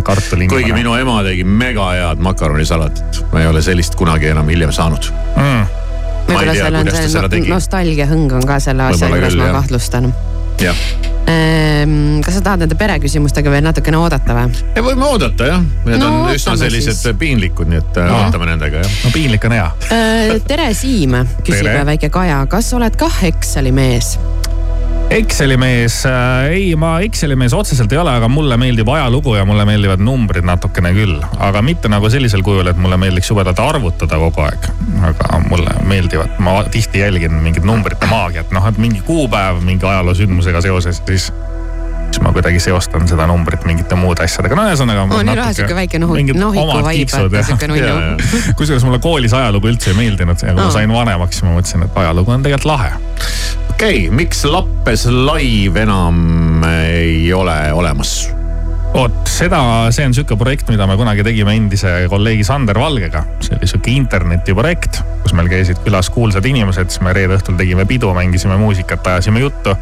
[0.05, 4.73] kartuli kuigi minu ema tegi mega head makaronisalatit, ma ei ole sellist kunagi enam hiljem
[4.73, 5.13] saanud.
[5.37, 5.79] mm..
[6.23, 7.49] Ma ei võib-olla tea, seal on kuidas ta seda see tegi.
[7.49, 10.13] no, nostalgiahõng on ka selle asja juures, ma kahtlustan.
[10.63, 10.85] jah,
[12.25, 14.63] kas sa tahad nende pereküsimustega veel natukene oodata või?
[14.89, 17.17] võime oodata jah, need No on üsna ootame sellised siis.
[17.19, 18.19] piinlikud, nii et no.
[18.19, 18.99] vaatame nendega jah.
[19.07, 19.69] no piinlik on hea.
[20.49, 24.17] tere, Siim, küsib väike Kaja, kas oled kah Exceli mees?
[25.13, 29.45] Exceli mees äh,, ei, ma Exceli mees otseselt ei ole, aga mulle meeldib ajalugu ja
[29.45, 31.19] mulle meeldivad numbrid natukene küll.
[31.37, 34.69] aga mitte nagu sellisel kujul, et mulle meeldiks jubedalt arvutada kogu aeg.
[35.11, 40.65] aga mulle meeldivad, ma tihti jälgin mingit numbrite maagiat, noh, et mingi kuupäev mingi ajaloosündmusega
[40.65, 41.29] seoses, siis
[42.13, 45.07] siis ma kuidagi seostan seda numbrit mingite muude asjadega, no ühesõnaga.
[45.13, 48.53] Oo, nii lahe, sihuke väike nohu- nohiku vibe, vaata, sihuke nunnu.
[48.57, 50.77] kusjuures mulle koolis ajalugu üldse ei meeldinud ja kui ma Aa.
[50.77, 52.93] sain vanemaks, siis ma mõtlesin, et ajalugu on tegelikult lahe
[53.83, 58.31] okei okay,, miks Lappes live enam ei ole olemas?
[58.93, 59.59] vot seda,
[59.91, 63.25] see on sihuke projekt, mida me kunagi tegime endise kolleegi Sander Valgega.
[63.43, 67.83] see oli sihuke internetiprojekt, kus meil käisid külas kuulsad inimesed, siis me reede õhtul tegime
[67.91, 69.75] pidu, mängisime muusikat, ajasime juttu.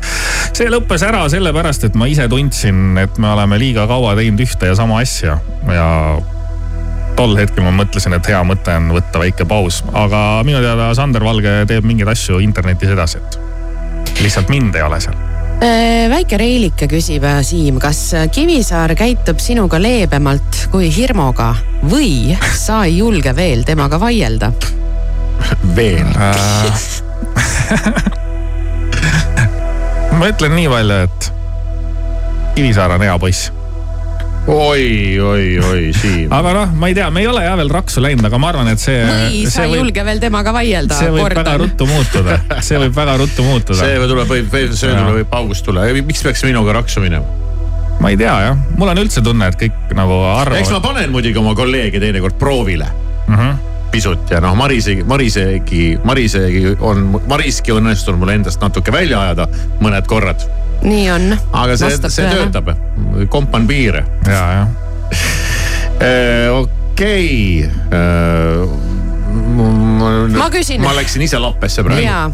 [0.54, 4.72] see lõppes ära sellepärast, et ma ise tundsin, et me oleme liiga kaua teinud ühte
[4.72, 5.36] ja sama asja
[5.68, 5.90] ja
[7.20, 11.28] tol hetkel ma mõtlesin, et hea mõte on võtta väike paus, aga minu teada Sander
[11.28, 13.49] Valge teeb mingeid asju internetis edasi, et
[14.20, 15.14] lihtsalt mind ei ole seal.
[15.60, 21.54] Äh, väike Reilike küsib, Siim, kas Kivisaar käitub sinuga leebemalt kui Hirmuga
[21.90, 24.52] või sa ei julge veel temaga vaielda?
[25.76, 26.06] veel?
[30.18, 31.32] ma ütlen nii palju, et
[32.56, 33.59] Kivisaar on hea poiss
[34.50, 36.32] oi, oi, oi, Siim.
[36.34, 38.70] aga noh, ma ei tea, me ei ole jah veel raksu läinud, aga ma arvan,
[38.72, 39.02] et see.
[39.06, 41.60] või sa ei julge veel temaga vaielda, see võib väga kordan.
[41.64, 43.78] ruttu muutuda, see võib väga ruttu muutuda.
[43.82, 45.04] see tuleb, võib, see Jaa.
[45.04, 47.38] tuleb, võib paugust tulla, miks peaks minuga raksu minema?
[48.00, 50.82] ma ei tea jah, mul on üldse tunne, et kõik nagu eks ma arvavad.
[50.88, 52.88] panen muidugi oma kolleege teinekord proovile
[53.30, 53.56] Mm -hmm.
[53.90, 59.46] pisut ja noh, Marisegi, Marisegi, Marisegi on, Mariski on õnnestunud mul endast natuke välja ajada
[59.80, 60.42] mõned korrad.
[60.82, 61.32] Nii on.
[61.52, 62.72] aga see, see töötab,
[63.32, 64.04] kompan piire.
[64.26, 64.68] ja, jah.
[66.60, 67.68] okei,
[69.30, 70.80] Ma küsin.
[70.82, 72.02] ma läksin ise lappesse praegu.
[72.02, 72.30] ja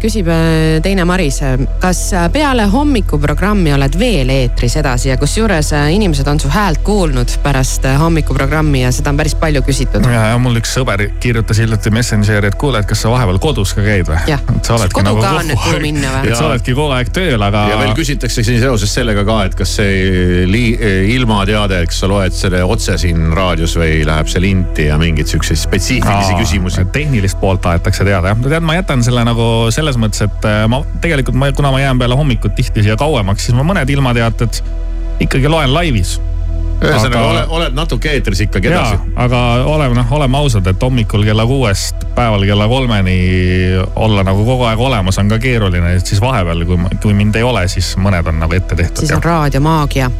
[0.00, 1.40] küsib äh, teine Maris,
[1.82, 7.36] kas äh, peale hommikuprogrammi oled veel eetris edasi ja kusjuures inimesed on su häält kuulnud
[7.44, 10.06] pärast hommikuprogrammi ja seda on päris palju küsitud.
[10.10, 13.74] ja, ja mul üks sõber kirjutas hiljuti Messengeri, et kuule, et kas sa vahepeal kodus
[13.76, 14.22] ka käid või?
[14.34, 16.32] Et sa oledki Kodu nagu ka on nüüd kuhu minna või?
[16.32, 17.66] et sa oledki kogu aeg tööl, aga.
[17.70, 20.74] ja veel küsitakse siin seoses sellega ka, et kas see li-,
[21.14, 25.60] ilmateade, kas sa loed selle otse siin raadios või läheb see linti ja mingeid siukseid
[25.60, 26.84] spetsiifilisi küsimusi.
[26.92, 30.82] tehnilist poolt tahetakse teada jah, tead, ma jätan selle nagu selles mõttes, et äh, ma
[31.04, 34.62] tegelikult ma, kuna ma jään peale hommikut tihti siia kauemaks, siis ma mõned ilmateated
[35.24, 36.20] ikkagi loen laivis.
[36.84, 41.24] ühesõnaga Aga- ole, oled natuke eetris ikkagi edasi., aga oleme noh, oleme ausad, et hommikul
[41.24, 43.18] kella kuuest päeval kella kolmeni
[43.96, 47.46] olla nagu kogu aeg olemas on ka keeruline, et siis vahepeal, kui, kui mind ei
[47.46, 49.22] ole, siis mõned on nagu ette tehtud siis on.
[49.24, 50.10] raadiomaagia.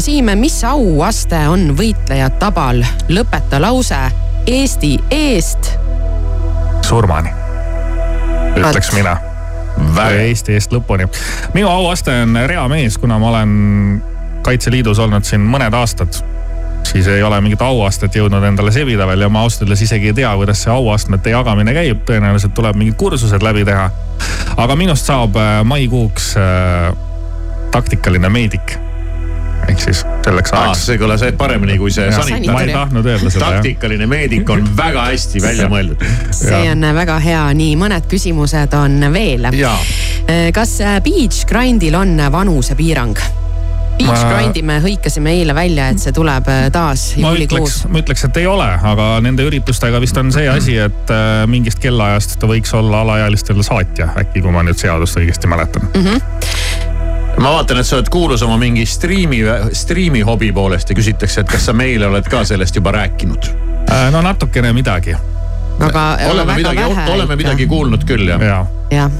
[0.00, 2.82] Siim, mis auaste on võitleja tabal?
[3.12, 4.00] lõpeta lause
[4.50, 5.78] Eesti eest.
[6.82, 7.30] surmani,
[8.58, 9.12] ütleks mina.
[10.10, 11.06] Eesti eest lõpuni.
[11.54, 13.52] minu auaste on reamees, kuna ma olen
[14.42, 16.18] Kaitseliidus olnud siin mõned aastad
[16.90, 20.18] siis ei ole mingit auastet jõudnud endale sebida veel ja ma ausalt öeldes isegi ei
[20.18, 23.90] tea, kuidas see auastmete jagamine käib, tõenäoliselt tuleb mingid kursused läbi teha.
[24.56, 26.90] aga minust saab äh, maikuuks äh,
[27.70, 28.74] taktikaline meedik.
[29.68, 30.84] Ehk siis selleks ajaks.
[30.86, 32.08] see kõlas paremini kui see
[32.52, 36.06] ma ei tahtnud öelda seda taktikaline meedik on väga hästi välja mõeldud.
[36.36, 39.50] see on väga hea, nii mõned küsimused on veel.
[39.58, 39.76] jaa,
[40.56, 43.16] kas äh, beach grindil on vanusepiirang?
[44.00, 48.24] Beach grindi me hõikasime eile välja, et see tuleb äh, taas ma juulikuus ma ütleks,
[48.28, 52.48] et ei ole, aga nende üritustega vist on see asi, et äh, mingist kellaajast ta
[52.50, 55.88] võiks olla alaealistel saatja, äkki kui ma nüüd seadust õigesti mäletan.
[55.92, 56.06] mm.
[56.06, 56.48] -hmm.
[57.40, 59.40] Ma vaatan, et sa oled kuulus oma mingi striimi,
[59.72, 63.50] striimi hobi poolest ja küsitakse, et kas sa meile oled ka sellest juba rääkinud.
[63.90, 65.16] Äh, no natukene midagi.
[65.80, 67.36] aga oleme midagi, vähe oleme ikka.
[67.36, 68.42] midagi kuulnud küll jah.
[68.44, 68.58] ja,
[68.92, 69.10] jah.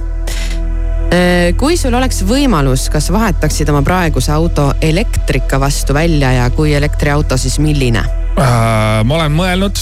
[1.56, 7.40] kui sul oleks võimalus, kas vahetaksid oma praeguse auto elektrika vastu välja ja kui elektriauto,
[7.40, 8.04] siis milline?
[8.36, 9.80] Äh, ma olen mõelnud,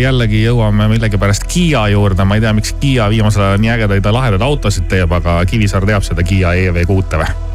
[0.00, 4.16] jällegi jõuame millegipärast Kiia juurde, ma ei tea, miks Kiia viimasel ajal nii ägedaid ja
[4.16, 7.53] lahedaid autosid teeb, aga Kivisaar teab seda Kiia EV6-e või?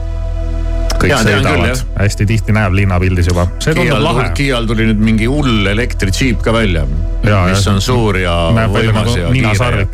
[1.00, 4.28] Kõik küll, sõidavad hästi tihti näeb linnapildis juba, see tundub Kiial, lahe.
[4.38, 7.66] Kiial tuli nüüd mingi hull elektritšiip ka välja, mis jah.
[7.74, 8.36] on suur ja
[8.72, 9.88] võimas nagu ja kiire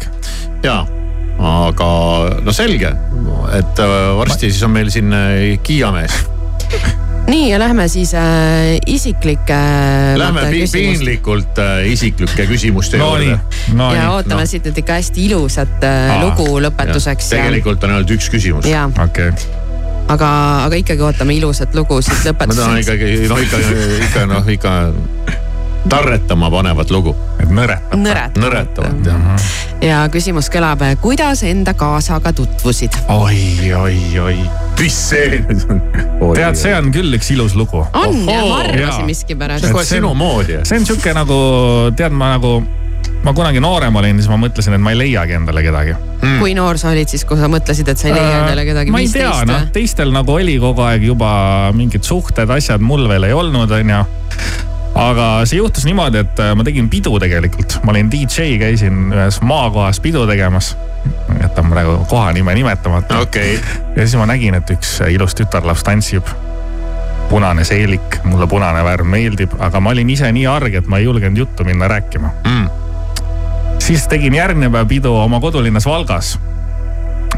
[0.65, 0.77] ja,
[1.53, 1.89] aga
[2.45, 2.93] no selge,
[3.55, 6.21] et äh, varsti siis on meil siin äh, Kiia mees.
[7.27, 13.29] nii ja lähme siis äh, isiklike äh, Lähme pi piinlikult äh, isiklike küsimuste no nii
[13.29, 14.15] juurde., no ja nii.
[14.19, 14.49] ootame noh.
[14.49, 17.29] siit nüüd ikka hästi ilusat äh, Aa, lugu lõpetuseks.
[17.33, 18.69] tegelikult on ainult üks küsimus.
[18.69, 19.64] ja, okei okay.,
[20.07, 20.29] aga,
[20.65, 22.85] aga ikkagi ootame ilusat lugu siit ma tahan lõpetuseks.
[22.85, 23.61] ikkagi, noh ikka,
[24.05, 24.73] ikka noh, ikka
[25.89, 27.97] tarretama panevat lugu, et nõretab.
[28.01, 28.37] nõret.
[28.41, 29.49] nõretavat jah.
[29.85, 32.97] ja küsimus kõlab, kuidas enda kaasaga tutvusid?
[33.13, 34.37] oi, oi, oi.
[34.79, 35.83] mis see nüüd on?
[36.37, 37.83] tead, see on küll üks ilus lugu.
[37.93, 39.77] on ja ma arvasin miskipärast see on.
[39.77, 40.59] kohe see on- sinu moodi.
[40.63, 41.39] see on sihuke nagu,
[41.97, 42.57] tead ma nagu,
[43.25, 45.95] ma kunagi noorem olin, siis ma mõtlesin, et ma ei leiagi endale kedagi.
[46.39, 49.01] kui noor sa olid siis, kui sa mõtlesid, et sa ei leia endale kedagi ma
[49.01, 51.31] ei tea, noh teistel nagu oli kogu aeg juba
[51.75, 54.03] mingid suhted, asjad, mul veel ei olnud, onju
[54.95, 59.41] aga see juhtus niimoodi, et äh, ma tegin pidu tegelikult, ma olin DJ, käisin ühes
[59.43, 60.75] maakohas pidu tegemas.
[61.41, 63.19] jätan praegu koha nime nimetamata.
[63.25, 63.59] okei,
[63.95, 66.29] ja siis ma nägin, et üks ilus tütarlaps tantsib.
[67.29, 71.09] punane seelik, mulle punane värv meeldib, aga ma olin ise nii arg, et ma ei
[71.09, 72.84] julgenud juttu minna rääkima Mm.
[73.79, 76.35] Siis tegin järgmine päev pidu oma kodulinnas Valgas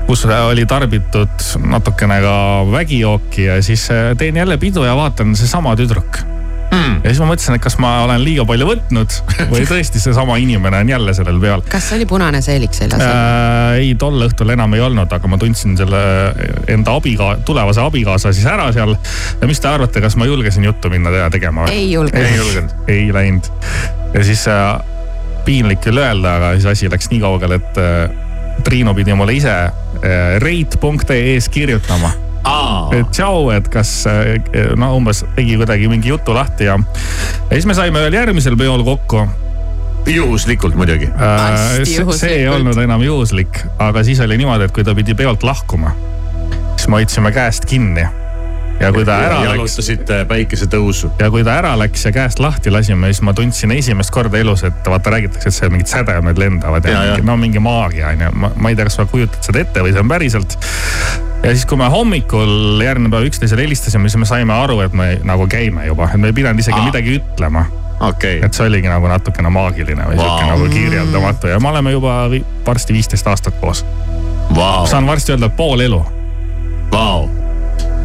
[0.08, 2.38] kus oli tarbitud natukene ka
[2.72, 6.24] vägijooki ja siis äh, teen jälle pidu ja vaatan seesama tüdruk
[6.68, 6.98] Mm.
[7.00, 9.14] ja siis ma mõtlesin, et kas ma olen liiga palju võtnud
[9.54, 13.04] või tõesti seesama inimene on jälle sellel peal kas oli punane seelik seljas?
[13.04, 13.78] äh,.
[13.80, 16.02] ei, tol õhtul enam ei olnud, aga ma tundsin selle
[16.68, 18.98] enda abiga-, tulevase abikaasa siis ära seal.
[19.40, 21.80] ja mis te arvate, kas ma julgesin juttu minna teha tegema või?
[21.80, 22.20] ei julge.
[22.20, 22.76] ei julgenud.
[22.92, 23.48] ei läinud.
[24.12, 24.76] ja siis äh,
[25.48, 28.26] piinlik küll öelda, aga siis asi läks nii kaugele, et äh,
[28.66, 32.12] Triinu pidi mulle ise äh, rate.ee-s kirjutama.
[32.96, 34.38] et tšau, et kas äh,
[34.80, 38.86] no umbes tegi kuidagi mingi jutu lahti ja, ja siis me saime veel järgmisel peol
[38.88, 39.26] kokku
[40.08, 41.10] juhuslikult muidugi.
[41.12, 45.44] Äh, see, ei olnud enam juhuslik, aga siis oli niimoodi, et kui ta pidi peolt
[45.44, 45.92] lahkuma,
[46.78, 48.08] siis me hoidsime käest kinni.
[48.80, 51.12] Ja kui ta ära läks jalutasite päikesetõusu.
[51.20, 54.64] ja kui ta ära läks ja käest lahti lasime, siis ma tundsin esimest korda elus,
[54.68, 57.16] et vaata räägitakse, et seal mingid sädemed lendavad ja, Ja, ja ja.
[57.16, 59.84] mingi, no mingi maagia on ju, ma, ma ei tea, kas sa kujutad seda ette
[59.86, 60.58] või see on päriselt.
[61.44, 65.10] ja siis, kui me hommikul järgmine päev üksteisele helistasime, siis me saime aru, et me
[65.26, 66.86] nagu käime juba, et me ei pidanud isegi Aa.
[66.92, 67.66] midagi ütlema.
[68.00, 70.26] okay., et see oligi nagu natukene maagiline või Vau.
[70.26, 72.20] sihuke nagu kirjeldamatu ja me oleme juba
[72.68, 73.86] varsti viisteist aastat koos.
[74.56, 76.06] vau, saan varsti öelda pool elu.
[76.92, 77.30] vau.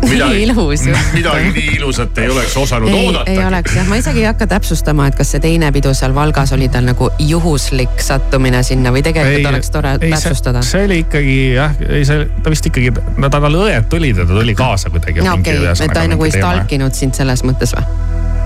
[0.08, 0.96] midagi, ilus ju.
[1.16, 3.48] midagi nii ilusat ei oleks osanud ei, ei oodata.
[3.48, 6.68] oleks jah, ma isegi ei hakka täpsustama, et kas see teine pidu seal Valgas oli
[6.72, 10.62] tal nagu juhuslik sattumine sinna või tegelikult oleks tore täpsustada.
[10.66, 14.40] see oli ikkagi jah, ei see, ta vist ikkagi, no tal õed tulid ja ta
[14.40, 15.22] tuli kaasa kuidagi.
[15.24, 17.86] no okei et ta nagu ei stalkinud sind selles mõttes või?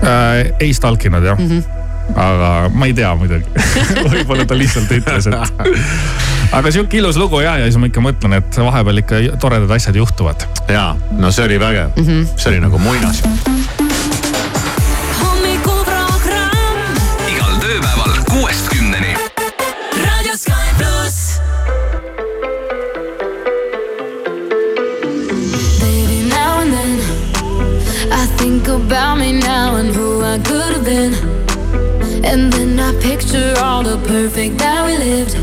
[0.03, 0.53] äh,.
[0.59, 1.59] ei stalkinud jah mm, Mhm.
[1.59, 1.76] -hmm.
[2.15, 3.45] Aga ma ei tea muidugi
[4.13, 5.63] võib-olla ta lihtsalt ütles, et.
[6.55, 9.95] aga sihuke ilus lugu ja, ja siis ma ikka mõtlen, et vahepeal ikka toredad asjad
[9.99, 10.47] juhtuvad.
[10.71, 12.03] ja, no see oli vägev mm.
[12.03, 12.27] -hmm.
[12.35, 13.49] see oli nagu muinasjutt.
[15.21, 16.99] hommikuprogramm
[17.31, 19.15] igal tööpäeval kuuest kümneni.
[20.03, 21.41] Raadio Sky pluss.
[25.81, 27.01] Baby, now and then
[28.11, 31.36] I think about me now and who I could have been.
[32.23, 35.35] And then I picture all the perfect that we lived.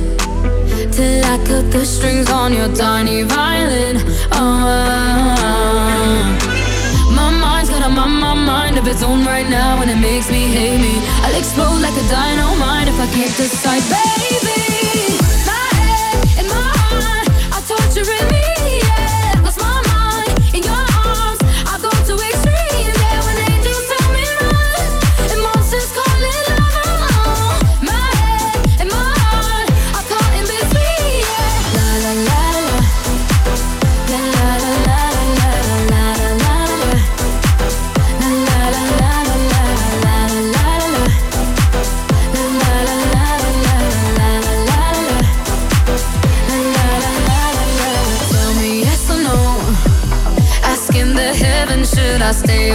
[0.93, 3.97] Till I cut the strings on your tiny violin.
[4.33, 4.65] Oh,
[7.15, 10.31] my mind's got a my, my mind of its own right now, and it makes
[10.31, 10.95] me hate me.
[11.23, 14.84] I'll explode like a dynamite if I can't decide, baby.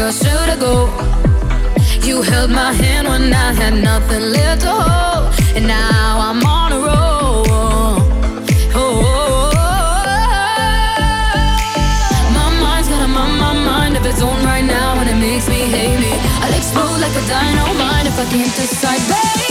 [0.09, 0.89] Or should I go?
[2.01, 6.71] You held my hand when I had nothing left to hold, and now I'm on
[6.73, 7.45] a roll.
[7.53, 8.01] Oh,
[8.73, 9.53] oh, oh.
[12.33, 15.69] my mind's got a my mind of its own right now, and it makes me
[15.75, 16.11] hate me.
[16.41, 19.48] I'll explode like a dynamite if I can't decide, baby.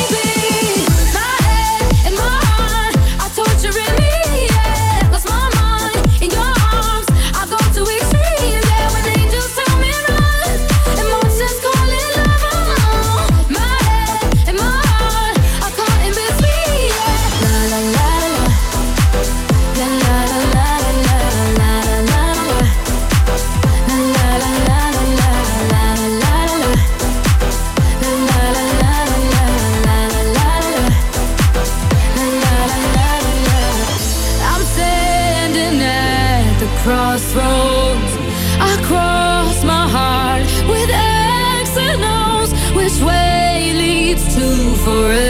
[44.89, 45.28] for a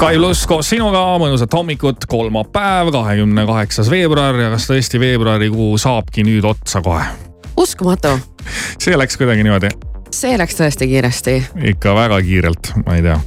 [0.00, 6.24] Sky pluss koos sinuga, mõnusat hommikut, kolmapäev, kahekümne kaheksas veebruar ja kas tõesti veebruarikuu saabki
[6.24, 7.04] nüüd otsa kohe?
[7.60, 8.14] uskumatu,
[8.80, 9.68] see läks kuidagi niimoodi
[10.16, 11.36] see läks tõesti kiiresti,
[11.74, 13.18] ikka väga kiirelt, ma ei tea,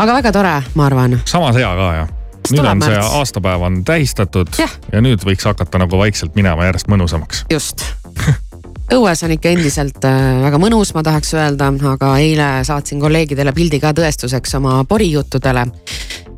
[0.00, 1.20] aga väga tore, ma arvan.
[1.28, 2.14] samas hea ka jah.
[2.56, 4.78] nüüd on see aastapäev on tähistatud Jah.
[4.94, 7.44] ja nüüd võiks hakata nagu vaikselt minema järjest mõnusamaks.
[7.52, 7.84] just.
[8.94, 13.80] õues on ikka endiselt äh, väga mõnus, ma tahaks öelda, aga eile saatsin kolleegidele pildi
[13.82, 15.66] ka tõestuseks oma porijuttudele.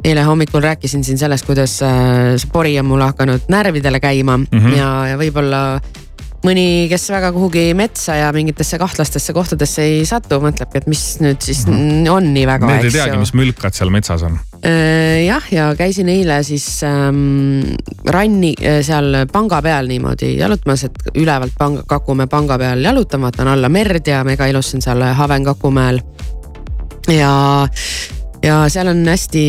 [0.04, 4.46] eile hommikul rääkisin siin sellest, kuidas äh, see pori on mul hakanud närvidele käima mm.
[4.52, 4.76] -hmm.
[4.76, 5.80] ja, ja võib-olla
[6.46, 11.42] mõni, kes väga kuhugi metsa ja mingitesse kahtlastesse kohtadesse ei satu, mõtlebki, et mis nüüd
[11.44, 12.08] siis -hmm.
[12.10, 12.74] on nii väga, Mhm.
[12.76, 14.38] Need ei teagi, mis mülkad seal metsas on.
[14.64, 17.62] Äh, jah, ja käisin eile siis ähm,
[18.06, 23.48] ranni äh, seal panga peal niimoodi jalutamas, et ülevalt panga, Kakumäe panga peal jalutan, vaatan
[23.48, 26.00] alla merd ja mega ilus on seal Haven Kakumäel.
[27.08, 27.68] ja,
[28.42, 29.42] ja seal on hästi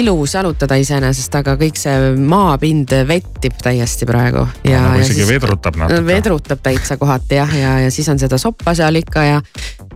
[0.00, 4.46] ilus jalutada iseenesest, aga kõik see maapind vettib täiesti praegu.
[4.64, 6.06] ja nagu ja siis- vedrutab natuke.
[6.06, 9.42] vedrutab täitsa kohati jah, ja, ja siis on seda soppa seal ikka ja.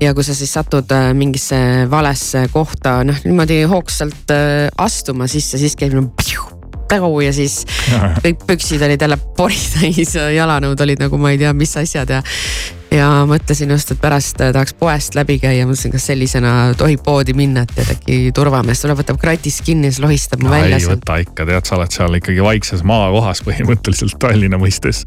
[0.01, 1.59] ja kui sa siis satud äh, mingisse
[1.91, 6.49] valesse kohta, noh niimoodi hoogsalt äh, astuma sisse, siis käib nagu pju,
[6.89, 7.61] täu ja siis
[8.25, 12.17] kõik püksid olid jälle pori täis ja jalanõud olid nagu ma ei tea, mis asjad
[12.17, 12.23] ja
[12.95, 17.35] ja mõtlesin just, et pärast äh, tahaks poest läbi käia, mõtlesin, kas sellisena tohib poodi
[17.37, 20.79] minna, et tead äkki turvamees tuleb, võtab kratist kinni ja siis lohistab mu no, välja
[20.79, 21.03] ei sealt.
[21.03, 25.05] võta ikka, tead, sa oled seal ikkagi vaikses maakohas põhimõtteliselt Tallinna mõistes.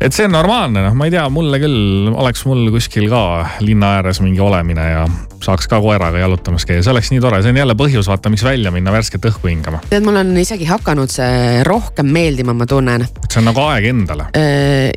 [0.00, 3.22] et see on normaalne, noh, ma ei tea, mulle küll, oleks mul kuskil ka
[3.64, 5.06] linna ääres mingi olemine ja
[5.42, 8.44] saaks ka koeraga jalutamas käia, see oleks nii tore, see on jälle põhjus, vaata, miks
[8.46, 9.82] välja minna värsket õhku hingama.
[9.90, 13.06] tead, mul on isegi hakanud see rohkem meeldima, ma tunnen.
[13.28, 14.28] see on nagu aeg endale.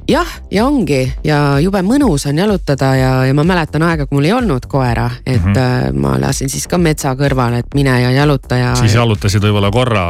[0.10, 4.30] jah, ja ongi ja jube mõnus on jalutada ja, ja ma mäletan aega, kui mul
[4.30, 6.00] ei olnud koera, et mm -hmm.
[6.02, 8.76] ma lasin siis ka metsa kõrvale, et mine ja jaluta ja.
[8.76, 10.06] siis jalutasid võib-olla korra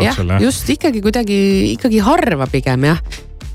[0.00, 0.42] jooksul jah?
[0.42, 1.40] just ikkagi kuidagi
[1.72, 2.98] ikkagi harva pigem jah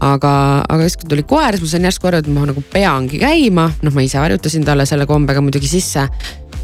[0.03, 0.33] aga,
[0.67, 3.69] aga siis kui tuli koer, siis ma sain järsku aru, et ma nagu peangi käima,
[3.85, 6.07] noh, ma ise harjutasin talle selle kombega muidugi sisse.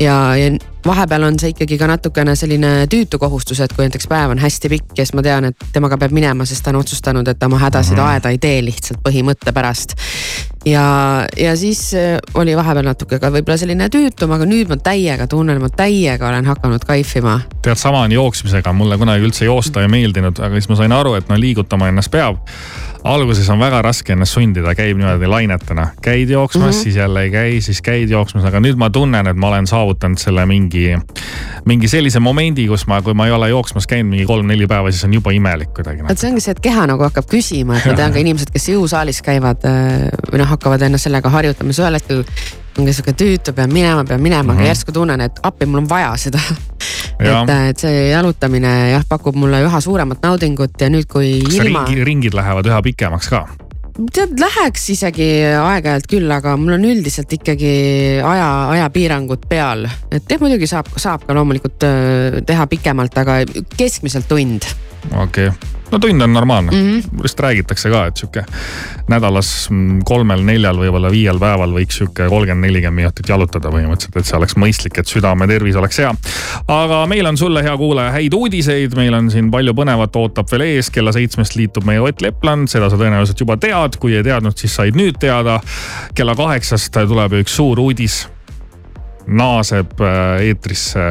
[0.01, 0.51] ja, ja
[0.85, 4.71] vahepeal on see ikkagi ka natukene selline tüütu kohustus, et kui näiteks päev on hästi
[4.71, 7.45] pikk ja siis ma tean, et temaga peab minema, sest ta on otsustanud, et ta
[7.45, 8.13] oma hädasid mm -hmm.
[8.15, 9.93] aeda ei tee lihtsalt põhimõtte pärast.
[10.65, 15.27] ja, ja siis äh, oli vahepeal natuke ka võib-olla selline tüütum, aga nüüd ma täiega
[15.27, 17.39] tunnen, ma täiega olen hakanud kaifima.
[17.61, 21.13] tead, sama on jooksmisega, mulle kunagi üldse joosta ei meeldinud, aga siis ma sain aru,
[21.13, 22.37] et no liigutama ennast peab
[23.03, 26.83] alguses on väga raske ennast sundida, käib niimoodi lainetena, käid jooksmas mm, -hmm.
[26.83, 30.21] siis jälle ei käi, siis käid jooksmas, aga nüüd ma tunnen, et ma olen saavutanud
[30.21, 30.97] selle mingi,
[31.65, 35.03] mingi sellise momendi, kus ma, kui ma ei ole jooksmas käinud mingi kolm-neli päeva, siis
[35.03, 36.03] on juba imelik kuidagi.
[36.07, 38.69] vot see ongi see, et keha nagu hakkab küsima, et ma tean ka inimesed, kes
[38.69, 42.25] jõusaalis käivad äh, või noh, hakkavad ennast sellega harjutama, siis ühel hetkel
[42.79, 44.53] ongi sihuke tüütu, pean minema, pean minema mm, -hmm.
[44.53, 44.67] aga Mhm.
[44.67, 46.39] järsku tunnen, et appi, mul on vaja seda.
[47.21, 51.85] Et, et see jalutamine jah, pakub mulle üha suuremat naudingut ja nüüd, kui kas ilma.
[51.87, 53.45] ringi, ringid lähevad üha pikemaks ka?
[54.15, 55.27] tead, läheks isegi
[55.59, 57.73] aeg-ajalt küll, aga mul on üldiselt ikkagi
[58.25, 58.47] aja,
[58.77, 59.85] ajapiirangud peal.
[60.11, 63.41] et jah, muidugi saab, saab ka loomulikult öö, teha pikemalt, aga
[63.77, 64.67] keskmiselt tund.
[65.09, 67.01] Okei okay., no tund on normaalne mm.
[67.01, 67.23] -hmm.
[67.23, 68.43] vist räägitakse ka, et sihuke
[69.09, 74.37] nädalas mm, kolmel-neljal, võib-olla viiel päeval võiks sihuke kolmkümmend, nelikümmend minutit jalutada põhimõtteliselt, et see
[74.37, 76.13] oleks mõistlik, et südame tervis oleks hea.
[76.67, 80.67] aga meil on sulle, hea kuulaja, häid uudiseid, meil on siin palju põnevat ootab veel
[80.67, 84.57] ees, kella seitsmest liitub meie Ott Lepland, seda sa tõenäoliselt juba tead, kui ei teadnud,
[84.57, 85.59] siis said nüüd teada.
[86.15, 88.27] kella kaheksast tuleb üks suur uudis
[89.27, 91.03] naaseb äh, eetrisse,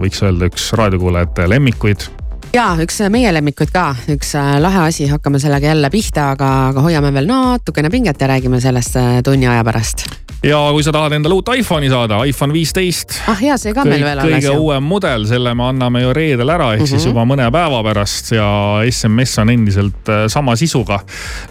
[0.00, 2.08] võiks öelda, üks raadiokuulajate lemmikuid
[2.54, 6.84] ja üks meie lemmikuid ka, üks äh, lahe asi, hakkame sellega jälle pihta, aga, aga
[6.86, 10.06] hoiame veel natukene pinget ja räägime sellest äh, tunni aja pärast.
[10.42, 13.16] ja kui sa tahad endale uut iPhone'i saada, iPhone viisteist.
[13.28, 16.52] ah ja see ka meil veel alles kõige uuem mudel, selle me anname ju reedel
[16.54, 16.88] ära, ehk mm -hmm.
[16.88, 17.10] siis Mhm.
[17.10, 18.48] juba mõne päeva pärast ja
[18.90, 21.00] SMS on endiselt äh, sama sisuga.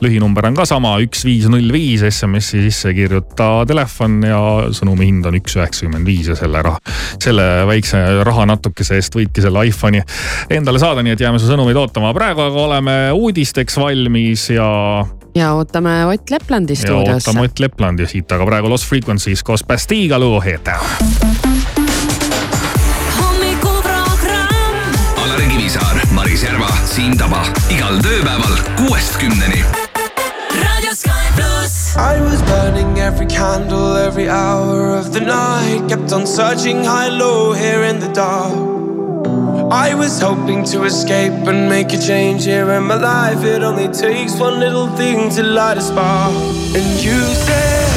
[0.02, 4.40] lühinumber on ka sama, üks, viis, null, viis, SMS-i sisse kirjuta telefon ja
[4.72, 6.80] sõnumi hind on üks üheksakümmend viis ja selle raha,
[7.20, 10.02] selle väikse raha natukese eest võidki selle iPhone'i
[10.50, 12.14] endale saada, nii et jääme su sõnumeid ootama.
[12.14, 17.30] praegu aga oleme uudisteks valmis ja ja ootame Ott Leplandi ja stuudiosse.
[17.30, 20.42] ootame Ott Leplandi siit, aga praegu Lost Frequencies koos Bastiga lugu
[23.20, 24.76] hommikuprogramm
[25.24, 29.64] Alari Kivisaar, Maris Järva, Siim Taba igal tööpäeval kuuest kümneni.
[30.64, 31.96] raadio Sky pluss.
[31.98, 35.88] I was burning every candle every hour of the night.
[35.90, 38.54] Kept on searching high, low, here in the dark.
[39.70, 43.44] I was hoping to escape and make a change here in my life.
[43.44, 46.32] It only takes one little thing to light a spark.
[46.74, 47.97] And you said,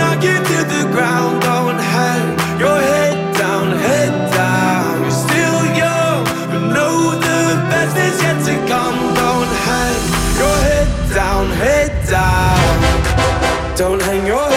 [0.00, 1.40] to the ground.
[1.42, 2.26] Don't hang
[2.58, 5.02] your head down, head down.
[5.02, 6.96] You're still young, but know
[7.28, 7.40] the
[7.70, 8.98] best is yet to come.
[9.14, 10.00] Don't hang
[10.40, 13.76] your head down, head down.
[13.76, 14.55] Don't hang your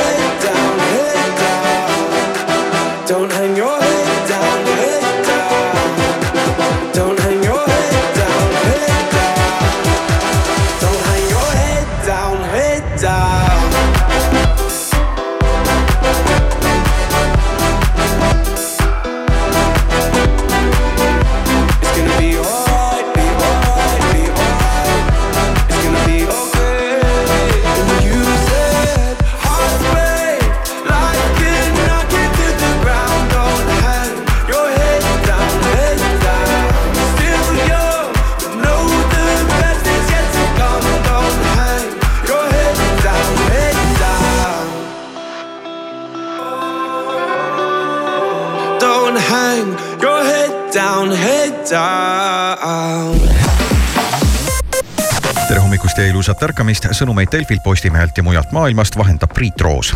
[56.30, 59.96] ilusat ärkamist, sõnumeid Delfilt, Postimehelt ja mujalt maailmast vahendab Priit Roos.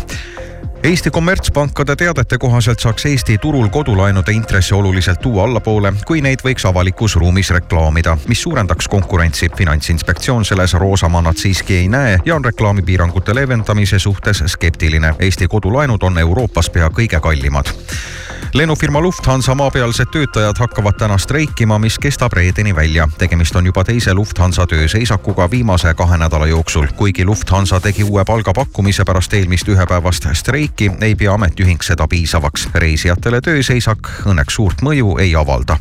[0.82, 6.66] Eesti kommertspankade teadete kohaselt saaks Eesti turul kodulaenude intressi oluliselt tuua allapoole, kui neid võiks
[6.66, 9.48] avalikus ruumis reklaamida, mis suurendaks konkurentsi.
[9.56, 15.14] finantsinspektsioon selles roosa mannat siiski ei näe ja on reklaamipiirangute leevendamise suhtes skeptiline.
[15.18, 17.70] Eesti kodulaenud on Euroopas pea kõige kallimad
[18.54, 23.08] lennufirma Lufthansa maapealsed töötajad hakkavad täna streikima, mis kestab reedeni välja.
[23.18, 26.86] tegemist on juba teise Lufthansa tööseisakuga viimase kahe nädala jooksul.
[26.96, 32.68] kuigi Lufthansa tegi uue palgapakkumise pärast eelmist ühepäevast streiki, ei pea ametiühing seda piisavaks.
[32.74, 35.78] reisijatele tööseisak õnneks suurt mõju ei avalda.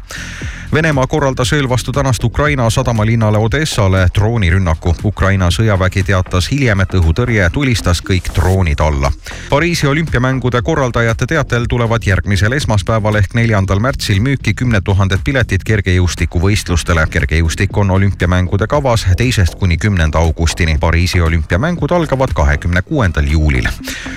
[0.73, 4.95] Venemaa korraldas ööl vastu tänast Ukraina sadamalinnale Odessale droonirünnaku.
[5.05, 9.11] Ukraina sõjavägi teatas hiljem, et õhutõrje tulistas kõik droonid alla.
[9.49, 17.05] Pariisi olümpiamängude korraldajate teatel tulevad järgmisel esmaspäeval ehk neljandal märtsil müüki kümned tuhanded piletid kergejõustikuvõistlustele.
[17.09, 20.77] kergejõustik on olümpiamängude kavas teisest kuni kümnenda augustini.
[20.79, 23.67] Pariisi olümpiamängud algavad kahekümne kuuendal juulil.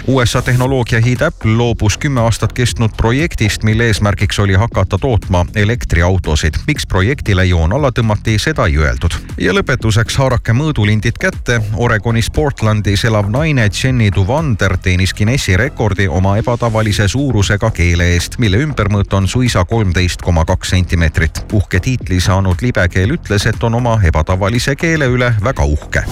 [0.07, 6.45] USA tehnoloogiahiid Apple loobus kümme aastat kestnud projektist, mille eesmärgiks oli hakata tootma elektriautosid.
[6.66, 9.14] Miks projektile joon alla tõmmati, seda ei öeldud.
[9.38, 11.61] ja lõpetuseks haarake mõõdulindid kätte.
[11.76, 18.62] Oregonis Portlandis elav naine Jenny Duvander teenis Guinessi rekordi oma ebatavalise suurusega keele eest, mille
[18.66, 21.44] ümbermõõt on suisa kolmteist koma kaks sentimeetrit.
[21.53, 26.05] uhke tiitli saanud libekeel ütles, et on oma ebatavalise keele üle väga uhke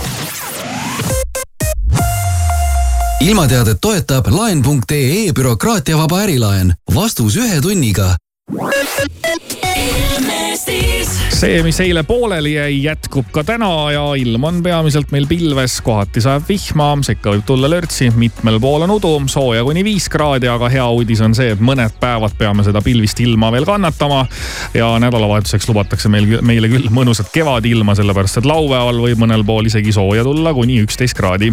[3.24, 6.74] ilmateadet toetab laen.ee bürokraatiavaba ärilaen.
[6.94, 8.16] vastus ühe tunniga.
[11.44, 16.22] See, mis eile pooleli jäi, jätkub ka täna ja ilm on peamiselt meil pilves, kohati
[16.24, 20.70] sajab vihma, sekka võib tulla lörtsi, mitmel pool on udu, sooja kuni viis kraadi, aga
[20.72, 24.24] hea uudis on see, et mõned päevad peame seda pilvist ilma veel kannatama.
[24.74, 29.92] ja nädalavahetuseks lubatakse meil, meile küll mõnusat kevadilma, sellepärast et laupäeval võib mõnel pool isegi
[29.92, 31.52] sooja tulla kuni üksteist kraadi.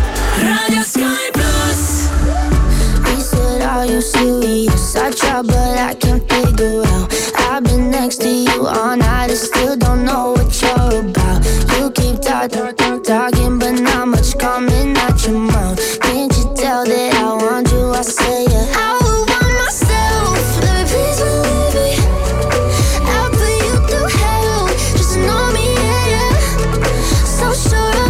[0.39, 1.31] Raadio Sky.
[3.09, 4.95] He said, Are you serious?
[4.95, 5.11] I
[5.43, 7.13] but I can't figure out.
[7.37, 11.45] I've been next to you all night and still don't know what you're about.
[11.77, 12.80] You keep talking,